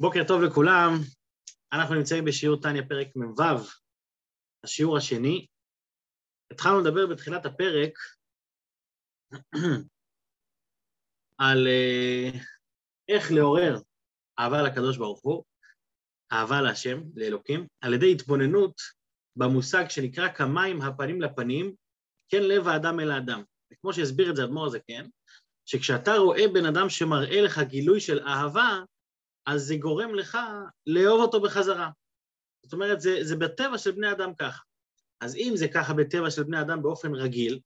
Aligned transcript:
בוקר 0.00 0.24
טוב 0.28 0.42
לכולם, 0.42 0.92
אנחנו 1.72 1.94
נמצאים 1.94 2.24
בשיעור 2.24 2.60
טניה 2.60 2.82
פרק 2.88 3.08
מ"ו, 3.16 3.42
השיעור 4.64 4.96
השני. 4.96 5.46
התחלנו 6.52 6.80
לדבר 6.80 7.06
בתחילת 7.06 7.46
הפרק 7.46 7.92
על 11.38 11.66
uh, 11.66 12.38
איך 13.08 13.32
לעורר 13.32 13.78
אהבה 14.38 14.62
לקדוש 14.62 14.96
ברוך 14.96 15.20
הוא, 15.22 15.44
אהבה 16.32 16.60
להשם, 16.60 17.00
לאלוקים, 17.14 17.66
על 17.80 17.94
ידי 17.94 18.12
התבוננות 18.12 18.80
במושג 19.36 19.84
שנקרא 19.88 20.28
כמים 20.28 20.82
הפנים 20.82 21.22
לפנים, 21.22 21.74
כן 22.28 22.42
לב 22.42 22.68
האדם 22.68 23.00
אל 23.00 23.10
האדם. 23.10 23.42
וכמו 23.72 23.92
שהסביר 23.92 24.30
את 24.30 24.36
זה 24.36 24.44
אדמו"ר 24.44 24.66
הזה, 24.66 24.78
כן, 24.86 25.06
שכשאתה 25.66 26.12
רואה 26.16 26.48
בן 26.48 26.66
אדם 26.66 26.88
שמראה 26.88 27.40
לך 27.40 27.58
גילוי 27.58 28.00
של 28.00 28.20
אהבה, 28.26 28.80
אז 29.46 29.62
זה 29.62 29.76
גורם 29.76 30.14
לך 30.14 30.38
לאהוב 30.86 31.20
אותו 31.20 31.40
בחזרה. 31.40 31.90
זאת 32.62 32.72
אומרת, 32.72 33.00
זה, 33.00 33.18
זה 33.22 33.36
בטבע 33.36 33.78
של 33.78 33.90
בני 33.90 34.10
אדם 34.10 34.34
ככה. 34.34 34.62
אז 35.20 35.36
אם 35.36 35.52
זה 35.54 35.68
ככה 35.68 35.94
בטבע 35.94 36.30
של 36.30 36.42
בני 36.42 36.60
אדם 36.60 36.82
באופן 36.82 37.14
רגיל, 37.14 37.60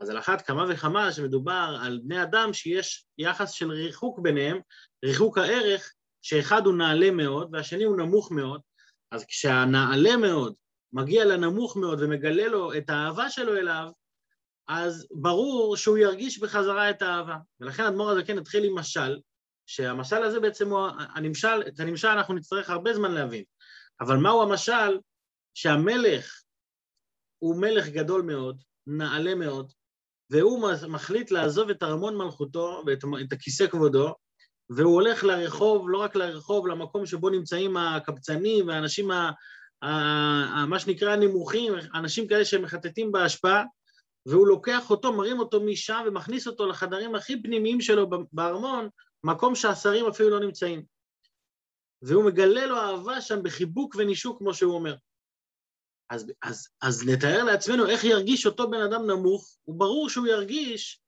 אז 0.00 0.10
על 0.10 0.18
אחת 0.18 0.46
כמה 0.46 0.64
וכמה 0.68 1.12
שמדובר 1.12 1.78
על 1.82 2.00
בני 2.02 2.22
אדם 2.22 2.52
שיש 2.52 3.06
יחס 3.18 3.50
של 3.50 3.70
ריחוק 3.70 4.18
ביניהם, 4.18 4.60
ריחוק 5.04 5.38
הערך, 5.38 5.92
שאחד 6.22 6.66
הוא 6.66 6.74
נעלה 6.74 7.10
מאוד 7.10 7.48
והשני 7.52 7.84
הוא 7.84 7.96
נמוך 7.96 8.32
מאוד, 8.32 8.60
אז 9.10 9.24
כשהנעלה 9.24 10.16
מאוד 10.16 10.54
מגיע 10.92 11.24
לנמוך 11.24 11.76
מאוד 11.76 12.02
ומגלה 12.02 12.48
לו 12.48 12.76
את 12.76 12.90
האהבה 12.90 13.30
שלו 13.30 13.56
אליו, 13.56 13.90
אז 14.68 15.06
ברור 15.10 15.76
שהוא 15.76 15.98
ירגיש 15.98 16.38
בחזרה 16.38 16.90
את 16.90 17.02
האהבה. 17.02 17.36
ולכן 17.60 17.84
אדמו"ר 17.84 18.10
הזה 18.10 18.24
כן 18.24 18.38
התחיל 18.38 18.64
עם 18.64 18.78
משל, 18.78 19.18
שהמשל 19.68 20.22
הזה 20.22 20.40
בעצם 20.40 20.70
הוא, 20.70 20.88
הנמשל, 20.98 21.62
את 21.68 21.80
הנמשל 21.80 22.08
אנחנו 22.08 22.34
נצטרך 22.34 22.70
הרבה 22.70 22.94
זמן 22.94 23.12
להבין, 23.12 23.44
אבל 24.00 24.16
מהו 24.16 24.42
המשל? 24.42 24.98
שהמלך 25.54 26.42
הוא 27.38 27.60
מלך 27.60 27.88
גדול 27.88 28.22
מאוד, 28.22 28.62
נעלה 28.86 29.34
מאוד, 29.34 29.72
והוא 30.30 30.68
מחליט 30.88 31.30
לעזוב 31.30 31.70
את 31.70 31.82
ארמון 31.82 32.16
מלכותו 32.16 32.82
ואת 32.86 33.32
הכיסא 33.32 33.66
כבודו, 33.66 34.14
והוא 34.70 34.94
הולך 34.94 35.24
לרחוב, 35.24 35.90
לא 35.90 35.98
רק 35.98 36.16
לרחוב, 36.16 36.66
למקום 36.66 37.06
שבו 37.06 37.30
נמצאים 37.30 37.76
הקבצנים 37.76 38.68
והאנשים, 38.68 39.08
מה 40.68 40.78
שנקרא 40.78 41.12
הנמוכים, 41.12 41.72
אנשים 41.94 42.28
כאלה 42.28 42.44
שמחטטים 42.44 43.12
בהשפעה, 43.12 43.64
והוא 44.26 44.48
לוקח 44.48 44.90
אותו, 44.90 45.12
מרים 45.12 45.38
אותו 45.38 45.60
משם 45.60 46.02
ומכניס 46.06 46.46
אותו 46.46 46.66
לחדרים 46.66 47.14
הכי 47.14 47.42
פנימיים 47.42 47.80
שלו 47.80 48.10
בארמון, 48.32 48.88
מקום 49.24 49.54
שהשרים 49.54 50.06
אפילו 50.06 50.30
לא 50.30 50.40
נמצאים. 50.40 50.84
והוא 52.02 52.24
מגלה 52.24 52.66
לו 52.66 52.76
אהבה 52.76 53.20
שם 53.20 53.42
בחיבוק 53.42 53.94
ונישוק, 53.94 54.38
כמו 54.38 54.54
שהוא 54.54 54.74
אומר. 54.74 54.96
אז, 56.10 56.32
אז, 56.42 56.68
אז 56.82 57.08
נתאר 57.08 57.44
לעצמנו 57.44 57.86
איך 57.86 58.04
ירגיש 58.04 58.46
אותו 58.46 58.70
בן 58.70 58.80
אדם 58.80 59.06
נמוך, 59.06 59.56
הוא 59.64 59.78
ברור 59.78 60.08
שהוא 60.08 60.26
ירגיש, 60.26 61.00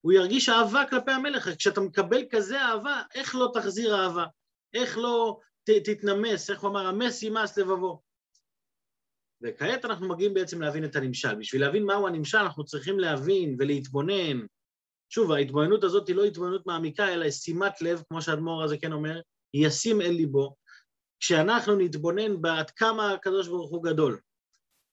הוא 0.00 0.12
ירגיש 0.12 0.48
אהבה 0.48 0.84
כלפי 0.90 1.10
המלך. 1.10 1.48
כשאתה 1.58 1.80
מקבל 1.80 2.22
כזה 2.30 2.60
אהבה, 2.60 3.02
איך 3.14 3.34
לא 3.34 3.50
תחזיר 3.54 3.94
אהבה? 3.94 4.24
איך 4.74 4.98
לא 4.98 5.40
ת, 5.64 5.70
תתנמס? 5.70 6.50
איך 6.50 6.60
הוא 6.60 6.70
אמר? 6.70 6.86
המס 6.86 7.22
ימס 7.22 7.58
לבבו. 7.58 8.02
וכעת 9.42 9.84
אנחנו 9.84 10.08
מגיעים 10.08 10.34
בעצם 10.34 10.62
להבין 10.62 10.84
את 10.84 10.96
הנמשל. 10.96 11.34
בשביל 11.34 11.60
להבין 11.60 11.84
מהו 11.84 12.06
הנמשל, 12.06 12.38
אנחנו 12.38 12.64
צריכים 12.64 12.98
להבין 12.98 13.56
ולהתבונן 13.58 14.46
שוב, 15.08 15.32
ההתבוננות 15.32 15.84
הזאת 15.84 16.08
היא 16.08 16.16
לא 16.16 16.24
התבוננות 16.24 16.66
מעמיקה, 16.66 17.14
אלא 17.14 17.30
שימת 17.30 17.82
לב, 17.82 18.02
כמו 18.08 18.22
שהאדמו"ר 18.22 18.64
הזה 18.64 18.78
כן 18.78 18.92
אומר, 18.92 19.20
ישים 19.54 20.00
אל 20.00 20.10
ליבו. 20.10 20.54
כשאנחנו 21.20 21.76
נתבונן 21.76 22.42
בעד 22.42 22.70
כמה 22.70 23.12
הקדוש 23.12 23.48
ברוך 23.48 23.70
הוא 23.70 23.84
גדול. 23.84 24.18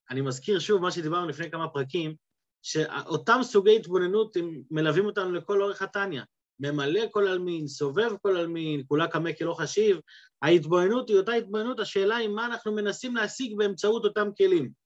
אני 0.10 0.22
מזכיר 0.22 0.60
שוב 0.60 0.82
מה 0.82 0.92
שדיברנו 0.92 1.28
לפני 1.28 1.52
כמה 1.52 1.68
פרקים, 1.68 2.16
שאותם 2.62 3.40
סוגי 3.44 3.76
התבוננות 3.76 4.38
הם 4.38 4.62
מלווים 4.72 5.06
אותנו 5.06 5.32
לכל 5.32 5.62
אורך 5.62 5.82
התניא. 5.82 6.22
ממלא 6.60 7.02
כל 7.12 7.28
עלמין, 7.28 7.68
סובב 7.68 8.12
כל 8.22 8.38
עלמין, 8.38 8.84
כולה 8.88 9.08
קמא 9.08 9.32
כלא 9.40 9.54
חשיב. 9.54 9.98
ההתבוננות 10.42 11.10
היא 11.10 11.18
אותה 11.18 11.34
התבוננות, 11.34 11.80
השאלה 11.80 12.16
היא 12.16 12.30
מה 12.30 12.46
אנחנו 12.46 12.72
מנסים 12.72 13.16
להשיג 13.16 13.58
באמצעות 13.58 14.06
אותם 14.06 14.28
כלים. 14.38 14.83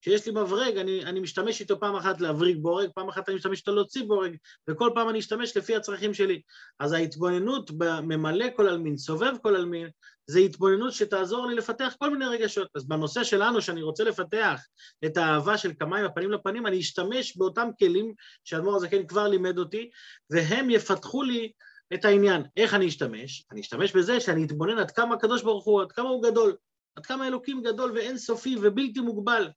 כשיש 0.00 0.26
לי 0.26 0.32
מברג, 0.32 0.76
אני, 0.76 1.04
אני 1.04 1.20
משתמש 1.20 1.60
איתו 1.60 1.80
פעם 1.80 1.96
אחת 1.96 2.20
להבריג 2.20 2.58
בורג, 2.62 2.88
פעם 2.94 3.08
אחת 3.08 3.28
אני 3.28 3.36
משתמש 3.36 3.58
איתו 3.58 3.74
להוציא 3.74 4.04
בורג, 4.04 4.36
וכל 4.70 4.90
פעם 4.94 5.08
אני 5.08 5.18
אשתמש 5.18 5.56
לפי 5.56 5.76
הצרכים 5.76 6.14
שלי. 6.14 6.40
אז 6.78 6.92
ההתבוננות 6.92 7.70
בממלא 7.70 8.46
כל 8.56 8.68
עלמין, 8.68 8.96
סובב 8.96 9.32
כל 9.42 9.56
עלמין, 9.56 9.88
זה 10.26 10.38
התבוננות 10.38 10.92
שתעזור 10.92 11.46
לי 11.46 11.54
לפתח 11.54 11.94
כל 11.98 12.10
מיני 12.10 12.26
רגשות. 12.26 12.68
אז 12.74 12.88
בנושא 12.88 13.24
שלנו, 13.24 13.62
שאני 13.62 13.82
רוצה 13.82 14.04
לפתח 14.04 14.60
את 15.04 15.16
האהבה 15.16 15.58
של 15.58 15.72
כמיים 15.78 16.04
הפנים 16.04 16.30
לפנים, 16.30 16.66
אני 16.66 16.80
אשתמש 16.80 17.36
באותם 17.36 17.68
כלים 17.78 18.12
שאדמו"ר 18.44 18.76
הזקן 18.76 19.06
כבר 19.06 19.28
לימד 19.28 19.58
אותי, 19.58 19.90
והם 20.30 20.70
יפתחו 20.70 21.22
לי 21.22 21.52
את 21.94 22.04
העניין. 22.04 22.42
איך 22.56 22.74
אני 22.74 22.88
אשתמש? 22.88 23.46
אני 23.52 23.60
אשתמש 23.60 23.96
בזה 23.96 24.20
שאני 24.20 24.44
אתבונן 24.44 24.78
עד 24.78 24.90
כמה 24.90 25.14
הקדוש 25.14 25.42
ברוך 25.42 25.64
הוא, 25.64 25.82
עד 25.82 25.92
כמה 25.92 26.08
הוא 26.08 26.22
גדול, 26.22 26.56
עד 26.96 27.06
כמה 27.06 27.26
אלוקים 27.26 27.62
גדול 27.62 27.92
ואינסופי 27.92 28.56
ובלתי 28.62 29.00
מוגבל. 29.00 29.48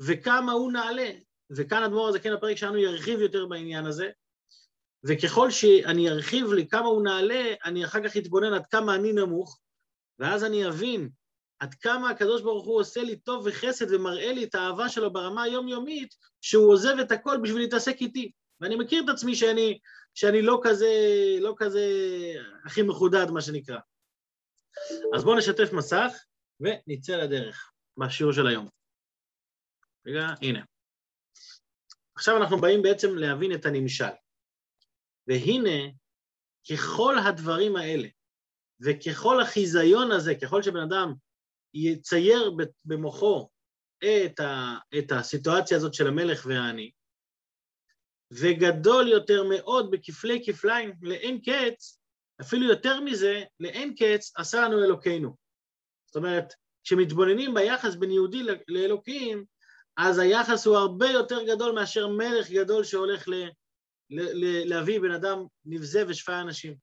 וכמה 0.00 0.52
הוא 0.52 0.72
נעלה. 0.72 1.10
וכאן 1.56 1.82
אדמו"ר 1.82 2.08
הזה, 2.08 2.18
כן, 2.18 2.32
הפרק 2.32 2.56
שלנו 2.56 2.78
ירחיב 2.78 3.20
יותר 3.20 3.46
בעניין 3.46 3.86
הזה, 3.86 4.10
וככל 5.04 5.50
שאני 5.50 6.10
ארחיב 6.10 6.52
לי 6.52 6.68
כמה 6.68 6.86
הוא 6.86 7.02
נעלה, 7.02 7.54
אני 7.64 7.84
אחר 7.84 8.08
כך 8.08 8.16
אתבונן 8.16 8.52
עד 8.54 8.66
כמה 8.66 8.94
אני 8.94 9.12
נמוך, 9.12 9.60
ואז 10.18 10.44
אני 10.44 10.68
אבין 10.68 11.08
עד 11.58 11.74
כמה 11.74 12.10
הקדוש 12.10 12.42
ברוך 12.42 12.66
הוא 12.66 12.80
עושה 12.80 13.02
לי 13.02 13.16
טוב 13.16 13.46
וחסד 13.46 13.94
ומראה 13.94 14.32
לי 14.32 14.44
את 14.44 14.54
האהבה 14.54 14.88
שלו 14.88 15.12
ברמה 15.12 15.42
היומיומית, 15.42 16.14
שהוא 16.40 16.72
עוזב 16.72 16.98
את 17.00 17.12
הכל 17.12 17.38
בשביל 17.42 17.62
להתעסק 17.62 17.96
איתי. 18.00 18.32
ואני 18.60 18.76
מכיר 18.76 19.04
את 19.04 19.08
עצמי 19.08 19.34
שאני, 19.34 19.78
שאני 20.14 20.42
לא 20.42 20.60
כזה, 20.62 20.90
לא 21.40 21.54
כזה 21.56 21.86
הכי 22.64 22.82
מחודד, 22.82 23.30
מה 23.30 23.40
שנקרא. 23.40 23.78
אז 25.14 25.24
בואו 25.24 25.38
נשתף 25.38 25.72
מסך 25.72 26.12
ונצא 26.60 27.16
לדרך 27.16 27.72
בשיעור 27.96 28.32
של 28.32 28.46
היום. 28.46 28.81
רגע, 30.06 30.26
הנה. 30.42 30.64
עכשיו 32.16 32.36
אנחנו 32.36 32.60
באים 32.60 32.82
בעצם 32.82 33.14
להבין 33.14 33.54
את 33.54 33.66
הנמשל. 33.66 34.12
והנה, 35.26 35.92
ככל 36.70 37.14
הדברים 37.18 37.76
האלה, 37.76 38.08
וככל 38.80 39.40
החיזיון 39.40 40.12
הזה, 40.12 40.34
ככל 40.42 40.62
שבן 40.62 40.80
אדם 40.80 41.14
יצייר 41.74 42.56
במוחו 42.84 43.48
את, 44.04 44.40
ה, 44.40 44.78
את 44.98 45.12
הסיטואציה 45.12 45.76
הזאת 45.76 45.94
של 45.94 46.06
המלך 46.06 46.46
והעני, 46.46 46.90
וגדול 48.32 49.08
יותר 49.08 49.44
מאוד 49.48 49.90
בכפלי 49.90 50.42
כפליים 50.46 50.92
לאין 51.02 51.40
קץ, 51.40 51.98
אפילו 52.40 52.66
יותר 52.66 53.00
מזה, 53.00 53.42
לאין 53.60 53.94
קץ 53.94 54.32
עשה 54.36 54.60
לנו 54.60 54.84
אלוקינו. 54.84 55.36
זאת 56.06 56.16
אומרת, 56.16 56.52
כשמתבוננים 56.84 57.54
ביחס 57.54 57.94
בין 57.94 58.10
יהודי 58.10 58.42
לאלוקים, 58.68 59.44
אז 59.96 60.18
היחס 60.18 60.66
הוא 60.66 60.76
הרבה 60.76 61.06
יותר 61.06 61.42
גדול 61.46 61.72
מאשר 61.72 62.08
מלך 62.08 62.50
גדול 62.50 62.84
שהולך 62.84 63.28
ל, 63.28 63.34
ל, 64.10 64.20
ל, 64.20 64.68
להביא 64.68 65.00
בן 65.00 65.10
אדם 65.10 65.38
נבזה 65.64 66.04
ושפי 66.08 66.32
אנשים. 66.32 66.76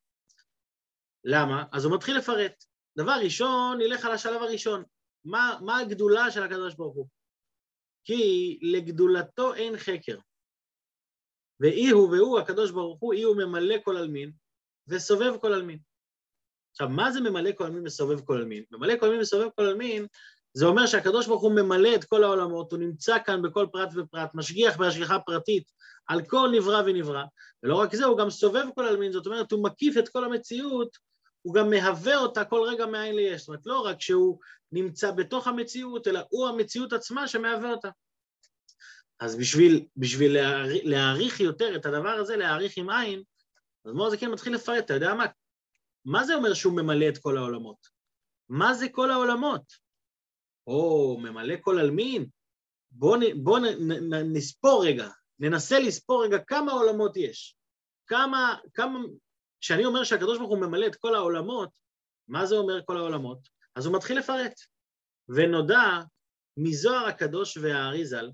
למה? 1.24 1.64
אז 1.72 1.86
הוא 1.86 1.96
מתחיל 1.96 2.18
לפרט. 2.18 2.64
דבר 2.98 3.16
ראשון, 3.24 3.78
נלך 3.78 4.06
על 4.06 4.12
השלב 4.12 4.42
הראשון. 4.42 4.84
מה, 5.26 5.60
מה 5.62 5.80
הגדולה 5.80 6.32
של 6.32 6.44
הקדוש 6.44 6.76
ברוך 6.76 6.96
הוא? 6.96 7.08
כי 8.04 8.60
לגדולתו 8.62 9.54
אין 9.54 9.78
חקר. 9.78 10.18
ואי 11.60 11.90
הוא 11.90 12.10
והוא, 12.10 12.40
הקדוש 12.40 12.72
ברוך 12.72 13.00
הוא, 13.00 13.14
אי 13.14 13.24
הוא 13.24 13.36
ממלא 13.38 13.76
כל 13.84 13.98
עלמין 13.98 14.32
וסובב 14.88 15.38
כל 15.42 15.54
עלמין. 15.54 15.80
עכשיו, 16.72 16.90
מה 16.90 17.12
זה 17.12 17.22
ממלא 17.22 17.52
כל 17.52 17.64
עלמין 17.64 17.88
וסובב 17.88 18.26
כל 18.26 18.34
עלמין? 18.34 18.64
ממלא 18.72 18.94
כל 19.00 19.06
עלמין 19.06 19.22
וסובב 19.22 19.50
כל 19.56 19.62
עלמין 19.62 20.08
זה 20.54 20.66
אומר 20.66 20.86
שהקדוש 20.86 21.28
ברוך 21.28 21.42
הוא 21.42 21.52
ממלא 21.52 21.96
את 21.96 22.06
כל 22.06 22.24
העולמות, 22.24 22.72
הוא 22.72 22.80
נמצא 22.80 23.18
כאן 23.26 23.42
בכל 23.42 23.68
פרט 23.72 23.90
ופרט, 23.96 24.30
משגיח 24.34 24.78
בהשגחה 24.78 25.20
פרטית 25.20 25.72
על 26.08 26.22
כל 26.26 26.50
נברא 26.54 26.82
ונברא, 26.86 27.24
ולא 27.64 27.76
רק 27.76 27.96
זה, 27.96 28.06
הוא 28.06 28.18
גם 28.18 28.30
סובב 28.30 28.66
כל 28.76 28.86
עלמין, 28.86 29.12
זאת 29.12 29.26
אומרת, 29.26 29.52
הוא 29.52 29.64
מקיף 29.64 29.98
את 29.98 30.10
כל 30.10 30.26
המציאות, 30.26 30.98
הוא 31.42 31.54
גם 31.54 31.70
מהווה 31.70 32.18
אותה 32.18 32.46
כל 32.46 32.62
רגע 32.68 32.86
מאין 32.86 33.16
ליש, 33.16 33.42
זאת 33.42 33.48
אומרת, 33.48 33.66
לא 33.66 33.80
רק 33.80 34.02
שהוא 34.02 34.40
נמצא 34.72 35.12
בתוך 35.12 35.48
המציאות, 35.48 36.08
אלא 36.08 36.20
הוא 36.30 36.48
המציאות 36.48 36.94
עצמה 36.94 37.28
שמהווה 37.28 37.72
אותה. 37.72 37.90
אז 39.20 39.36
בשביל, 39.36 39.86
בשביל 39.98 40.38
להעריך 40.84 41.40
יותר 41.40 41.76
את 41.76 41.86
הדבר 41.86 42.10
הזה, 42.10 42.38
להעריך 42.38 42.74
עם 42.78 42.90
עין, 42.90 43.24
אז 43.86 43.94
מור 43.94 44.16
כן 44.16 44.32
מתחיל 44.32 44.54
לפרט, 44.54 44.86
אתה 44.86 44.94
יודע 44.94 45.14
מה? 45.14 45.26
מה 46.06 46.24
זה 46.24 46.36
אומר 46.36 46.54
שהוא 46.54 46.74
ממלא 46.74 47.10
את 47.10 47.18
כל 47.18 47.38
העולמות? 47.38 47.88
מה 48.50 48.74
זה 48.74 48.90
כל 48.92 49.12
העולמות? 49.12 49.89
או 50.68 51.18
ממלא 51.22 51.56
כל 51.62 51.80
עלמין, 51.80 52.26
בואו 52.92 53.20
בוא 53.44 53.60
נספור 54.34 54.86
רגע, 54.86 55.10
ננסה 55.40 55.80
לספור 55.80 56.24
רגע 56.24 56.38
כמה 56.40 56.72
עולמות 56.72 57.18
יש. 57.18 57.56
כמה, 58.08 58.56
כמה, 58.74 59.00
כשאני 59.62 59.86
אומר 59.86 60.04
שהקדוש 60.04 60.38
ברוך 60.38 60.50
הוא 60.50 60.60
ממלא 60.60 60.88
את 60.88 60.96
כל 60.96 61.16
העולמות, 61.16 61.70
מה 62.28 62.46
זה 62.46 62.56
אומר 62.56 62.82
כל 62.86 62.98
העולמות? 62.98 63.40
אז 63.76 63.86
הוא 63.86 63.96
מתחיל 63.96 64.20
לפרט. 64.20 64.54
ונודע 65.30 66.02
מזוהר 66.58 67.06
הקדוש 67.06 67.58
והאריזל, 67.58 68.30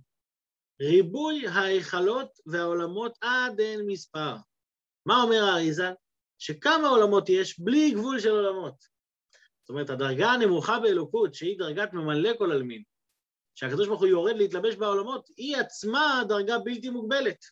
ריבוי 0.82 1.48
ההיכלות 1.48 2.30
והעולמות 2.46 3.18
עד 3.22 3.60
אין 3.60 3.82
מספר. 3.88 4.36
מה 5.06 5.24
אומר 5.24 5.44
האריזל? 5.44 5.94
שכמה 6.40 6.88
עולמות 6.88 7.30
יש 7.30 7.60
בלי 7.60 7.92
גבול 7.92 8.20
של 8.20 8.30
עולמות. 8.30 8.95
זאת 9.66 9.70
אומרת, 9.70 9.90
הדרגה 9.90 10.32
הנמוכה 10.32 10.80
באלוקות, 10.80 11.34
שהיא 11.34 11.60
דרגת 11.60 11.94
ממלא 11.94 12.30
כל 12.38 12.52
עלמין, 12.52 12.84
שהקדוש 13.56 13.88
ברוך 13.88 14.00
הוא 14.00 14.08
יורד 14.08 14.36
להתלבש 14.36 14.76
בעולמות, 14.76 15.30
היא 15.38 15.58
עצמה 15.58 16.24
דרגה 16.28 16.60
בלתי 16.60 16.90
מוגבלת, 16.90 17.46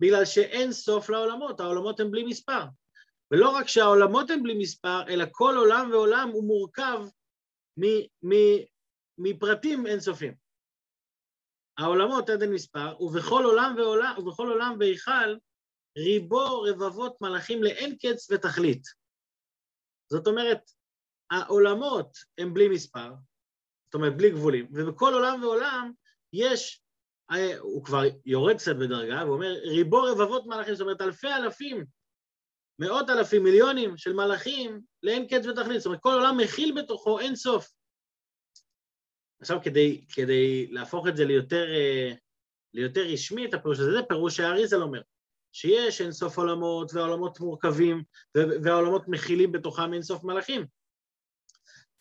בגלל 0.00 0.24
שאין 0.24 0.72
סוף 0.72 1.10
לעולמות, 1.10 1.60
העולמות 1.60 2.00
הם 2.00 2.10
בלי 2.10 2.24
מספר. 2.24 2.62
ולא 3.30 3.50
רק 3.50 3.68
שהעולמות 3.68 4.30
הם 4.30 4.42
בלי 4.42 4.58
מספר, 4.58 5.02
אלא 5.08 5.24
כל 5.30 5.54
עולם 5.56 5.90
ועולם 5.92 6.30
הוא 6.32 6.44
מורכב 6.44 7.00
מפרטים 9.18 9.86
אינסופיים. 9.86 10.34
העולמות 11.78 12.30
עד 12.30 12.42
אין 12.42 12.52
מספר, 12.52 13.02
ובכל 13.02 13.44
עולם 13.44 13.74
ועולם, 13.78 14.14
ובכל 14.18 14.48
עולם 14.48 14.76
והיכל, 14.80 15.36
ריבו 15.98 16.62
רבבות 16.62 17.20
מלאכים 17.20 17.62
לאין 17.62 17.96
קץ 17.96 18.30
ותכלית. 18.30 18.82
זאת 20.10 20.26
אומרת, 20.26 20.70
העולמות 21.30 22.16
הם 22.38 22.54
בלי 22.54 22.68
מספר, 22.68 23.12
זאת 23.86 23.94
אומרת 23.94 24.16
בלי 24.16 24.30
גבולים, 24.30 24.68
ובכל 24.72 25.14
עולם 25.14 25.42
ועולם 25.42 25.92
יש, 26.32 26.82
אה, 27.30 27.58
הוא 27.58 27.84
כבר 27.84 28.02
יורד 28.26 28.56
קצת 28.56 28.76
בדרגה, 28.76 29.22
והוא 29.24 29.34
אומר 29.34 29.52
ריבו 29.62 30.02
רבבות 30.02 30.46
מלאכים, 30.46 30.74
זאת 30.74 30.80
אומרת 30.80 31.00
אלפי 31.00 31.28
אלפים, 31.32 31.84
מאות 32.78 33.10
אלפים, 33.10 33.44
מיליונים 33.44 33.96
של 33.96 34.12
מלאכים 34.12 34.80
לאין 35.02 35.26
קץ 35.28 35.46
ותכלית, 35.46 35.78
זאת 35.78 35.86
אומרת 35.86 36.00
כל 36.00 36.12
עולם 36.12 36.36
מכיל 36.36 36.82
בתוכו 36.82 37.20
אין 37.20 37.36
סוף. 37.36 37.68
עכשיו 39.40 39.58
כדי, 39.62 40.04
כדי 40.08 40.66
להפוך 40.70 41.08
את 41.08 41.16
זה 41.16 41.24
ליותר, 41.24 41.66
אה, 41.74 42.12
ליותר 42.74 43.00
רשמי, 43.12 43.46
את 43.46 43.54
הפירוש 43.54 43.78
הזה, 43.78 43.92
זה 43.92 44.02
פירוש 44.08 44.36
שהאריזל 44.36 44.82
אומר, 44.82 45.00
שיש 45.52 46.00
אין 46.00 46.12
סוף 46.12 46.38
עולמות 46.38 46.94
והעולמות 46.94 47.40
מורכבים 47.40 48.02
והעולמות 48.34 49.08
מכילים 49.08 49.52
בתוכם 49.52 49.94
אין 49.94 50.02
סוף 50.02 50.24
מלאכים. 50.24 50.66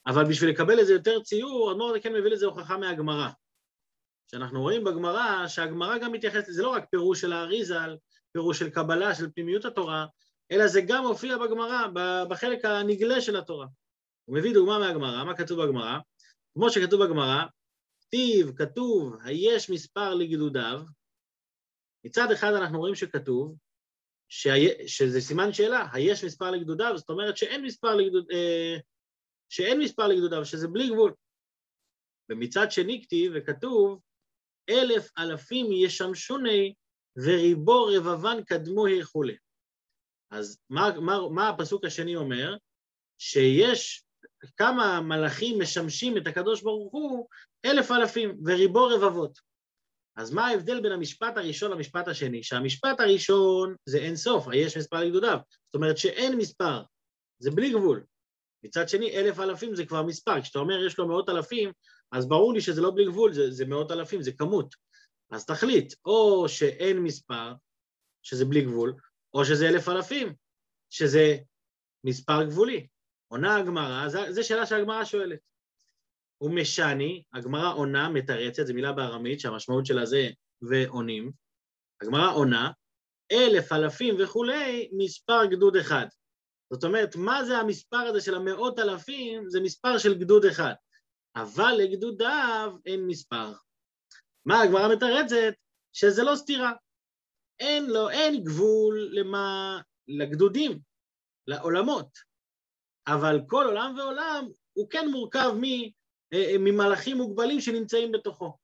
אבל 0.07 0.23
בשביל 0.29 0.49
לקבל 0.49 0.79
לזה 0.79 0.93
יותר 0.93 1.21
ציור, 1.21 1.71
אדמו"ר 1.71 1.99
כן 1.99 2.13
מביא 2.13 2.31
לזה 2.31 2.45
הוכחה 2.45 2.77
מהגמרא. 2.77 3.29
שאנחנו 4.31 4.61
רואים 4.61 4.83
בגמרא, 4.83 5.47
שהגמרא 5.47 5.97
גם 5.97 6.11
מתייחסת, 6.11 6.51
זה 6.53 6.63
לא 6.63 6.69
רק 6.69 6.85
פירוש 6.89 7.21
של 7.21 7.33
האריזל, 7.33 7.97
פירוש 8.31 8.59
של 8.59 8.69
קבלה, 8.69 9.15
של 9.15 9.31
פנימיות 9.31 9.65
התורה, 9.65 10.05
אלא 10.51 10.67
זה 10.67 10.81
גם 10.81 11.07
מופיע 11.07 11.37
בגמרא, 11.37 11.87
בחלק 12.29 12.65
הנגלה 12.65 13.21
של 13.21 13.37
התורה. 13.37 13.67
הוא 14.25 14.37
מביא 14.37 14.53
דוגמה 14.53 14.79
מהגמרא, 14.79 15.23
מה 15.23 15.37
כתוב 15.37 15.63
בגמרא? 15.63 15.99
כמו 16.53 16.69
שכתוב 16.69 17.03
בגמרא, 17.03 17.43
כתיב, 18.01 18.51
כתוב, 18.55 19.15
היש 19.23 19.69
מספר 19.69 20.13
לגדודיו, 20.13 20.81
מצד 22.05 22.31
אחד 22.31 22.53
אנחנו 22.53 22.79
רואים 22.79 22.95
שכתוב. 22.95 23.55
שזה 24.87 25.21
סימן 25.21 25.53
שאלה, 25.53 25.87
היש 25.93 26.23
מספר 26.23 26.51
לגדודיו, 26.51 26.97
זאת 26.97 27.09
אומרת 27.09 27.37
שאין 27.37 27.65
מספר, 27.65 27.95
לגדוד... 27.95 28.25
אה, 28.31 28.77
שאין 29.49 29.79
מספר 29.79 30.07
לגדודיו, 30.07 30.45
שזה 30.45 30.67
בלי 30.67 30.89
גבול. 30.89 31.13
ומצד 32.29 32.71
שני 32.71 33.03
כתיב 33.03 33.31
וכתוב, 33.35 33.99
אלף 34.69 35.09
אלפים 35.17 35.71
ישמשוני 35.71 36.73
וריבו 37.17 37.85
רבבן 37.85 38.43
קדמו 38.43 38.85
וכולי. 39.01 39.37
אז 40.31 40.59
מה, 40.69 40.89
מה, 40.99 41.17
מה 41.29 41.49
הפסוק 41.49 41.85
השני 41.85 42.15
אומר? 42.15 42.55
שיש 43.17 44.03
כמה 44.57 45.01
מלאכים 45.01 45.61
משמשים 45.61 46.17
את 46.17 46.27
הקדוש 46.27 46.61
ברוך 46.61 46.93
הוא, 46.93 47.27
אלף 47.65 47.91
אלפים 47.91 48.37
וריבו 48.45 48.87
רבבות. 48.87 49.39
אז 50.15 50.31
מה 50.31 50.47
ההבדל 50.47 50.81
בין 50.81 50.91
המשפט 50.91 51.37
הראשון 51.37 51.71
למשפט 51.71 52.07
השני? 52.07 52.43
שהמשפט 52.43 52.99
הראשון 52.99 53.75
זה 53.85 53.97
אין 53.97 54.15
סוף, 54.15 54.47
היש 54.47 54.77
מספר 54.77 54.99
לגדודיו. 55.03 55.37
זאת 55.65 55.75
אומרת 55.75 55.97
שאין 55.97 56.37
מספר, 56.37 56.83
זה 57.39 57.51
בלי 57.51 57.69
גבול. 57.69 58.03
מצד 58.67 58.89
שני, 58.89 59.11
אלף 59.11 59.39
אלפים 59.39 59.75
זה 59.75 59.85
כבר 59.85 60.03
מספר. 60.03 60.41
כשאתה 60.41 60.59
אומר 60.59 60.85
יש 60.85 60.97
לו 60.99 61.07
מאות 61.07 61.29
אלפים, 61.29 61.71
אז 62.11 62.27
ברור 62.27 62.53
לי 62.53 62.61
שזה 62.61 62.81
לא 62.81 62.91
בלי 62.95 63.05
גבול, 63.05 63.33
זה, 63.33 63.51
זה 63.51 63.65
מאות 63.65 63.91
אלפים, 63.91 64.21
זה 64.21 64.31
כמות. 64.31 64.75
אז 65.31 65.45
תחליט, 65.45 65.93
או 66.05 66.49
שאין 66.49 66.99
מספר, 66.99 67.53
שזה 68.23 68.45
בלי 68.45 68.61
גבול, 68.61 68.93
או 69.33 69.45
שזה 69.45 69.69
אלף 69.69 69.89
אלפים, 69.89 70.33
שזה 70.89 71.37
מספר 72.03 72.43
גבולי. 72.43 72.87
עונה 73.27 73.55
הגמרא, 73.57 74.07
זו 74.29 74.47
שאלה 74.47 74.65
שהגמרא 74.65 75.05
שואלת. 75.05 75.39
ומשני, 76.41 77.23
הגמרא 77.33 77.73
עונה, 77.73 78.09
מתרצת, 78.09 78.65
זו 78.65 78.73
מילה 78.73 78.91
בארמית 78.93 79.39
שהמשמעות 79.39 79.85
שלה 79.85 80.05
זה 80.05 80.29
ועונים. 80.61 81.31
הגמרא 82.01 82.33
עונה, 82.33 82.71
אלף, 83.31 83.71
אלפים 83.71 84.15
וכולי, 84.19 84.89
מספר 84.97 85.45
גדוד 85.45 85.75
אחד. 85.75 86.05
זאת 86.73 86.83
אומרת, 86.83 87.15
מה 87.15 87.45
זה 87.45 87.57
המספר 87.57 87.97
הזה 87.97 88.21
של 88.21 88.35
המאות 88.35 88.79
אלפים? 88.79 89.49
זה 89.49 89.59
מספר 89.59 89.97
של 89.97 90.19
גדוד 90.19 90.45
אחד. 90.45 90.73
אבל 91.35 91.71
לגדודיו 91.71 92.75
אין 92.85 93.07
מספר. 93.07 93.53
מה 94.45 94.61
הגמרא 94.61 94.95
מתרצת? 94.95 95.53
שזה 95.93 96.23
לא 96.23 96.35
סתירה. 96.35 96.73
אין 97.59 97.85
לו, 97.85 98.09
אין 98.09 98.43
גבול 98.43 99.09
למה, 99.11 99.79
לגדודים, 100.07 100.79
לעולמות. 101.47 102.09
אבל 103.07 103.39
כל 103.47 103.65
עולם 103.65 103.95
ועולם 103.97 104.47
הוא 104.73 104.89
כן 104.89 105.07
מורכב 105.11 105.51
מ, 105.61 105.63
אה, 106.33 106.55
ממלאכים 106.59 107.17
מוגבלים 107.17 107.61
שנמצאים 107.61 108.11
בתוכו. 108.11 108.57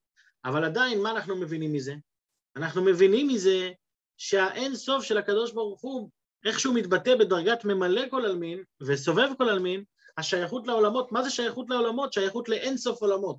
אבל 0.46 0.66
עדיין, 0.66 1.02
מה 1.02 1.12
אנחנו 1.12 1.36
מבינים 1.36 1.74
מזה? 1.74 1.94
אנחנו 2.56 2.84
מבינים 2.86 3.28
מזה 3.28 3.72
שהאין 4.18 4.76
סוף 4.76 5.04
של 5.04 5.18
הקדוש 5.18 5.52
ברוך 5.52 5.82
הוא 5.82 6.10
איך 6.46 6.60
שהוא 6.60 6.76
מתבטא 6.76 7.16
בדרגת 7.16 7.66
ממלא 7.66 8.02
כל 8.10 8.26
עלמין 8.26 8.64
וסובב 8.82 9.28
כל 9.38 9.50
עלמין, 9.50 9.84
השייכות 10.18 10.68
לעולמות, 10.68 11.12
מה 11.12 11.24
זה 11.24 11.30
שייכות 11.30 11.70
לעולמות? 11.70 12.14
שייכות 12.14 12.50
לאין 12.50 12.78
סוף 12.78 13.02
עולמות. 13.02 13.38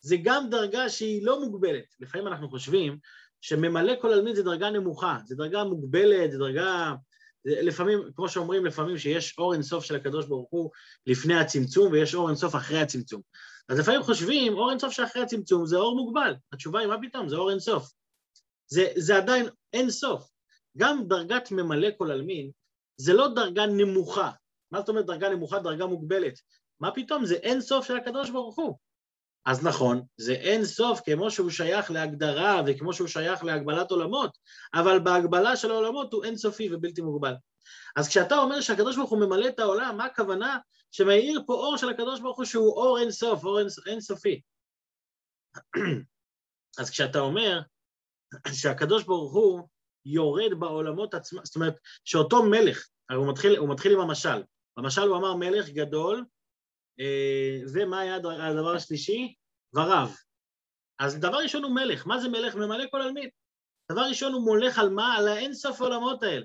זה 0.00 0.16
גם 0.22 0.50
דרגה 0.50 0.88
שהיא 0.88 1.26
לא 1.26 1.40
מוגבלת. 1.40 1.84
לפעמים 2.00 2.26
אנחנו 2.26 2.48
חושבים 2.48 2.98
שממלא 3.40 3.92
כל 4.00 4.12
עלמין 4.12 4.34
זה 4.34 4.42
דרגה 4.42 4.70
נמוכה, 4.70 5.18
זה 5.24 5.36
דרגה 5.36 5.64
מוגבלת, 5.64 6.32
זה 6.32 6.38
דרגה... 6.38 6.94
לפעמים, 7.44 8.00
כמו 8.16 8.28
שאומרים 8.28 8.66
לפעמים 8.66 8.98
שיש 8.98 9.34
אור 9.38 9.54
אינסוף 9.54 9.84
של 9.84 9.96
הקדוש 9.96 10.26
ברוך 10.26 10.48
הוא 10.50 10.70
לפני 11.06 11.34
הצמצום 11.34 11.92
ויש 11.92 12.14
אור 12.14 12.28
אינסוף 12.28 12.54
אחרי 12.54 12.80
הצמצום. 12.80 13.22
אז 13.68 13.78
לפעמים 13.78 14.02
חושבים, 14.02 14.54
אור 14.54 14.70
אינסוף 14.70 14.92
שאחרי 14.92 15.22
הצמצום 15.22 15.66
זה 15.66 15.76
אור 15.76 15.96
מוגבל. 15.96 16.34
התשובה 16.52 16.80
היא, 16.80 16.88
מה 16.88 16.96
פתאום? 17.02 17.28
זה 17.28 17.36
אור 17.36 17.50
אינסוף. 17.50 17.90
זה, 18.66 18.86
זה 18.96 19.16
עדיין 19.16 19.48
אינסוף. 19.72 20.31
גם 20.76 21.04
דרגת 21.08 21.50
ממלא 21.50 21.88
כל 21.98 22.10
עלמין 22.10 22.50
זה 22.96 23.12
לא 23.12 23.28
דרגה 23.28 23.66
נמוכה. 23.66 24.30
מה 24.70 24.80
זאת 24.80 24.88
אומרת 24.88 25.06
דרגה 25.06 25.28
נמוכה? 25.28 25.58
דרגה 25.58 25.86
מוגבלת. 25.86 26.40
מה 26.80 26.90
פתאום? 26.90 27.26
זה 27.26 27.34
אין 27.34 27.60
סוף 27.60 27.86
של 27.86 27.96
הקדוש 27.96 28.30
ברוך 28.30 28.56
הוא. 28.56 28.76
אז 29.44 29.64
נכון, 29.64 30.02
זה 30.16 30.32
אין 30.32 30.64
סוף 30.64 31.00
כמו 31.04 31.30
שהוא 31.30 31.50
שייך 31.50 31.90
להגדרה 31.90 32.62
וכמו 32.66 32.92
שהוא 32.92 33.08
שייך 33.08 33.44
להגבלת 33.44 33.90
עולמות, 33.90 34.38
אבל 34.74 34.98
בהגבלה 34.98 35.56
של 35.56 35.70
העולמות 35.70 36.12
הוא 36.12 36.24
אין 36.24 36.36
סופי 36.36 36.74
ובלתי 36.74 37.00
מוגבל. 37.00 37.34
אז 37.96 38.08
כשאתה 38.08 38.38
אומר 38.38 38.60
שהקדוש 38.60 38.96
ברוך 38.96 39.10
הוא 39.10 39.18
ממלא 39.18 39.48
את 39.48 39.58
העולם, 39.58 39.96
מה 39.96 40.04
הכוונה? 40.04 40.58
שמאיר 40.90 41.42
פה 41.46 41.54
אור 41.54 41.76
של 41.76 41.88
הקדוש 41.88 42.20
ברוך 42.20 42.36
הוא 42.36 42.44
שהוא 42.44 42.76
אור 42.76 42.98
אין 42.98 43.10
סוף, 43.10 43.44
אור 43.44 43.58
אין, 43.58 43.66
אין 43.86 44.00
סופי. 44.00 44.40
אז 46.80 46.90
כשאתה 46.90 47.18
אומר 47.18 47.60
שהקדוש 48.52 49.04
ברוך 49.04 49.32
הוא 49.32 49.68
יורד 50.04 50.54
בעולמות 50.58 51.14
עצמם, 51.14 51.40
זאת 51.44 51.56
אומרת 51.56 51.74
שאותו 52.04 52.42
מלך, 52.42 52.88
הרי 53.08 53.18
הוא 53.18 53.30
מתחיל, 53.30 53.56
הוא 53.56 53.68
מתחיל 53.68 53.92
עם 53.92 54.00
המשל, 54.00 54.42
במשל 54.76 55.02
הוא 55.02 55.16
אמר 55.16 55.36
מלך 55.36 55.68
גדול, 55.68 56.24
אה, 57.00 57.58
ומה 57.74 58.00
היה 58.00 58.16
הדבר 58.16 58.74
השלישי? 58.74 59.34
ורב. 59.74 60.16
אז 60.98 61.18
דבר 61.18 61.36
ראשון 61.36 61.64
הוא 61.64 61.74
מלך, 61.74 62.06
מה 62.06 62.20
זה 62.20 62.28
מלך? 62.28 62.54
ממלא 62.54 62.84
כל 62.90 63.00
עלמין. 63.00 63.28
דבר 63.92 64.00
ראשון 64.00 64.32
הוא 64.32 64.44
מולך 64.44 64.78
על 64.78 64.88
מה? 64.88 65.14
על 65.16 65.28
האין 65.28 65.54
סוף 65.54 65.80
העולמות 65.80 66.22
האלה. 66.22 66.44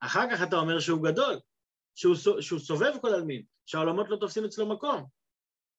אחר 0.00 0.30
כך 0.30 0.42
אתה 0.42 0.56
אומר 0.56 0.80
שהוא 0.80 1.04
גדול, 1.04 1.40
שהוא, 1.94 2.14
שהוא 2.40 2.60
סובב 2.60 2.92
כל 3.00 3.08
עלמין, 3.08 3.42
שהעולמות 3.66 4.08
לא 4.08 4.16
תופסים 4.16 4.44
אצלו 4.44 4.66
מקום. 4.66 5.06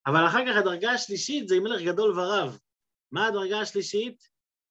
אבל 0.08 0.28
אחר 0.28 0.40
כך 0.48 0.58
הדרגה 0.58 0.92
השלישית 0.92 1.48
זה 1.48 1.60
מלך 1.60 1.82
גדול 1.82 2.20
ורב. 2.20 2.60
מה 3.12 3.28
הדרגה 3.28 3.60
השלישית? 3.60 4.28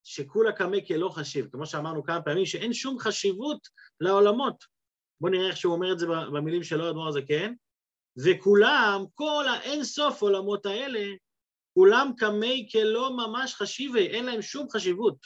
שכולה 0.09 0.53
קמא 0.53 0.79
כלא 0.89 1.09
חשיב, 1.09 1.49
כמו 1.53 1.67
שאמרנו 1.67 2.05
כמה 2.05 2.23
פעמים, 2.23 2.47
שאין 2.47 2.73
שום 2.73 2.99
חשיבות 2.99 3.69
לעולמות. 4.01 4.65
בואו 5.21 5.33
נראה 5.33 5.49
איך 5.49 5.57
שהוא 5.57 5.75
אומר 5.75 5.93
את 5.93 5.99
זה 5.99 6.07
במילים 6.07 6.63
שלו, 6.63 6.91
אדמו"ר 6.91 7.09
הזקן. 7.09 7.55
וכולם, 8.25 9.05
כל 9.15 9.45
האין 9.49 9.85
סוף 9.85 10.23
עולמות 10.23 10.67
האלה, 10.67 11.15
כולם 11.75 12.13
קמי 12.19 12.69
כלא 12.73 13.17
ממש 13.17 13.55
חשיבי, 13.55 14.07
אין 14.07 14.25
להם 14.25 14.43
שום 14.43 14.71
חשיבות. 14.71 15.17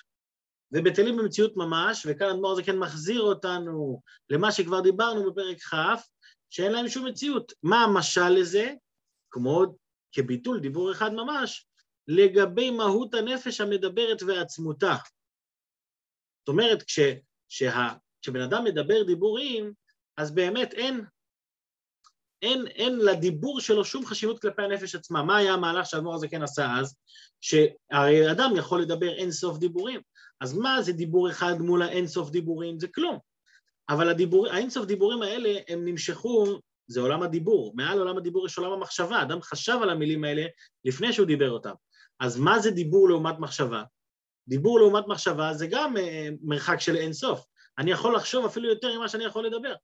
ובטלים 0.72 1.16
במציאות 1.16 1.56
ממש, 1.56 2.06
וכאן 2.08 2.28
אדמו"ר 2.30 2.52
הזקן 2.52 2.78
מחזיר 2.78 3.20
אותנו 3.20 4.02
למה 4.30 4.52
שכבר 4.52 4.80
דיברנו 4.80 5.32
בפרק 5.32 5.56
כ', 5.58 5.74
שאין 6.50 6.72
להם 6.72 6.88
שום 6.88 7.06
מציאות. 7.06 7.52
מה 7.62 7.84
המשל 7.84 8.28
לזה? 8.28 8.74
כמו 9.30 9.64
כביטול 10.12 10.60
דיבור 10.60 10.92
אחד 10.92 11.12
ממש, 11.12 11.66
לגבי 12.10 12.70
מהות 12.70 13.14
הנפש 13.14 13.60
המדברת 13.60 14.22
ועצמותה. 14.22 14.94
זאת 16.40 16.48
אומרת, 16.48 16.82
כש, 16.82 16.98
שה, 17.48 17.88
כשבן 18.22 18.40
אדם 18.40 18.64
מדבר 18.64 19.02
דיבורים, 19.02 19.72
אז 20.16 20.34
באמת 20.34 20.74
אין, 20.74 21.04
אין, 22.42 22.66
אין 22.66 22.98
לדיבור 22.98 23.60
שלו 23.60 23.84
שום 23.84 24.06
חשיבות 24.06 24.42
כלפי 24.42 24.62
הנפש 24.62 24.94
עצמה. 24.94 25.22
מה 25.22 25.36
היה 25.36 25.52
המהלך 25.52 25.86
שהאדמו"ר 25.86 26.14
הזה 26.14 26.28
כן 26.28 26.42
עשה 26.42 26.74
אז? 26.80 26.96
שהרי 27.40 28.30
אדם 28.32 28.50
יכול 28.56 28.82
לדבר 28.82 29.12
אין 29.12 29.30
סוף 29.30 29.58
דיבורים. 29.58 30.00
אז 30.40 30.54
מה 30.54 30.82
זה 30.82 30.92
דיבור 30.92 31.30
אחד 31.30 31.58
מול 31.58 31.82
האין 31.82 32.06
סוף 32.06 32.30
דיבורים? 32.30 32.80
זה 32.80 32.88
כלום. 32.88 33.18
אבל 33.88 34.08
הדיבור, 34.08 34.46
האין 34.48 34.70
סוף 34.70 34.86
דיבורים 34.86 35.22
האלה, 35.22 35.58
הם 35.68 35.84
נמשכו, 35.84 36.60
זה 36.86 37.00
עולם 37.00 37.22
הדיבור. 37.22 37.72
מעל 37.74 37.98
עולם 37.98 38.16
הדיבור 38.16 38.46
יש 38.46 38.58
עולם 38.58 38.72
המחשבה. 38.72 39.22
אדם 39.22 39.42
חשב 39.42 39.78
על 39.82 39.90
המילים 39.90 40.24
האלה 40.24 40.46
לפני 40.84 41.12
שהוא 41.12 41.26
דיבר 41.26 41.50
אותם. 41.50 41.72
אז 42.20 42.38
מה 42.38 42.58
זה 42.58 42.70
דיבור 42.70 43.08
לעומת 43.08 43.38
מחשבה? 43.38 43.82
דיבור 44.48 44.78
לעומת 44.78 45.06
מחשבה 45.06 45.54
זה 45.54 45.66
גם 45.66 45.96
אה, 45.96 46.28
מרחק 46.42 46.80
של 46.80 46.96
אין 46.96 47.12
סוף. 47.12 47.46
אני 47.78 47.90
יכול 47.90 48.16
לחשוב 48.16 48.44
אפילו 48.44 48.68
יותר 48.68 48.98
ממה 48.98 49.08
שאני 49.08 49.24
יכול 49.24 49.46
לדבר. 49.46 49.74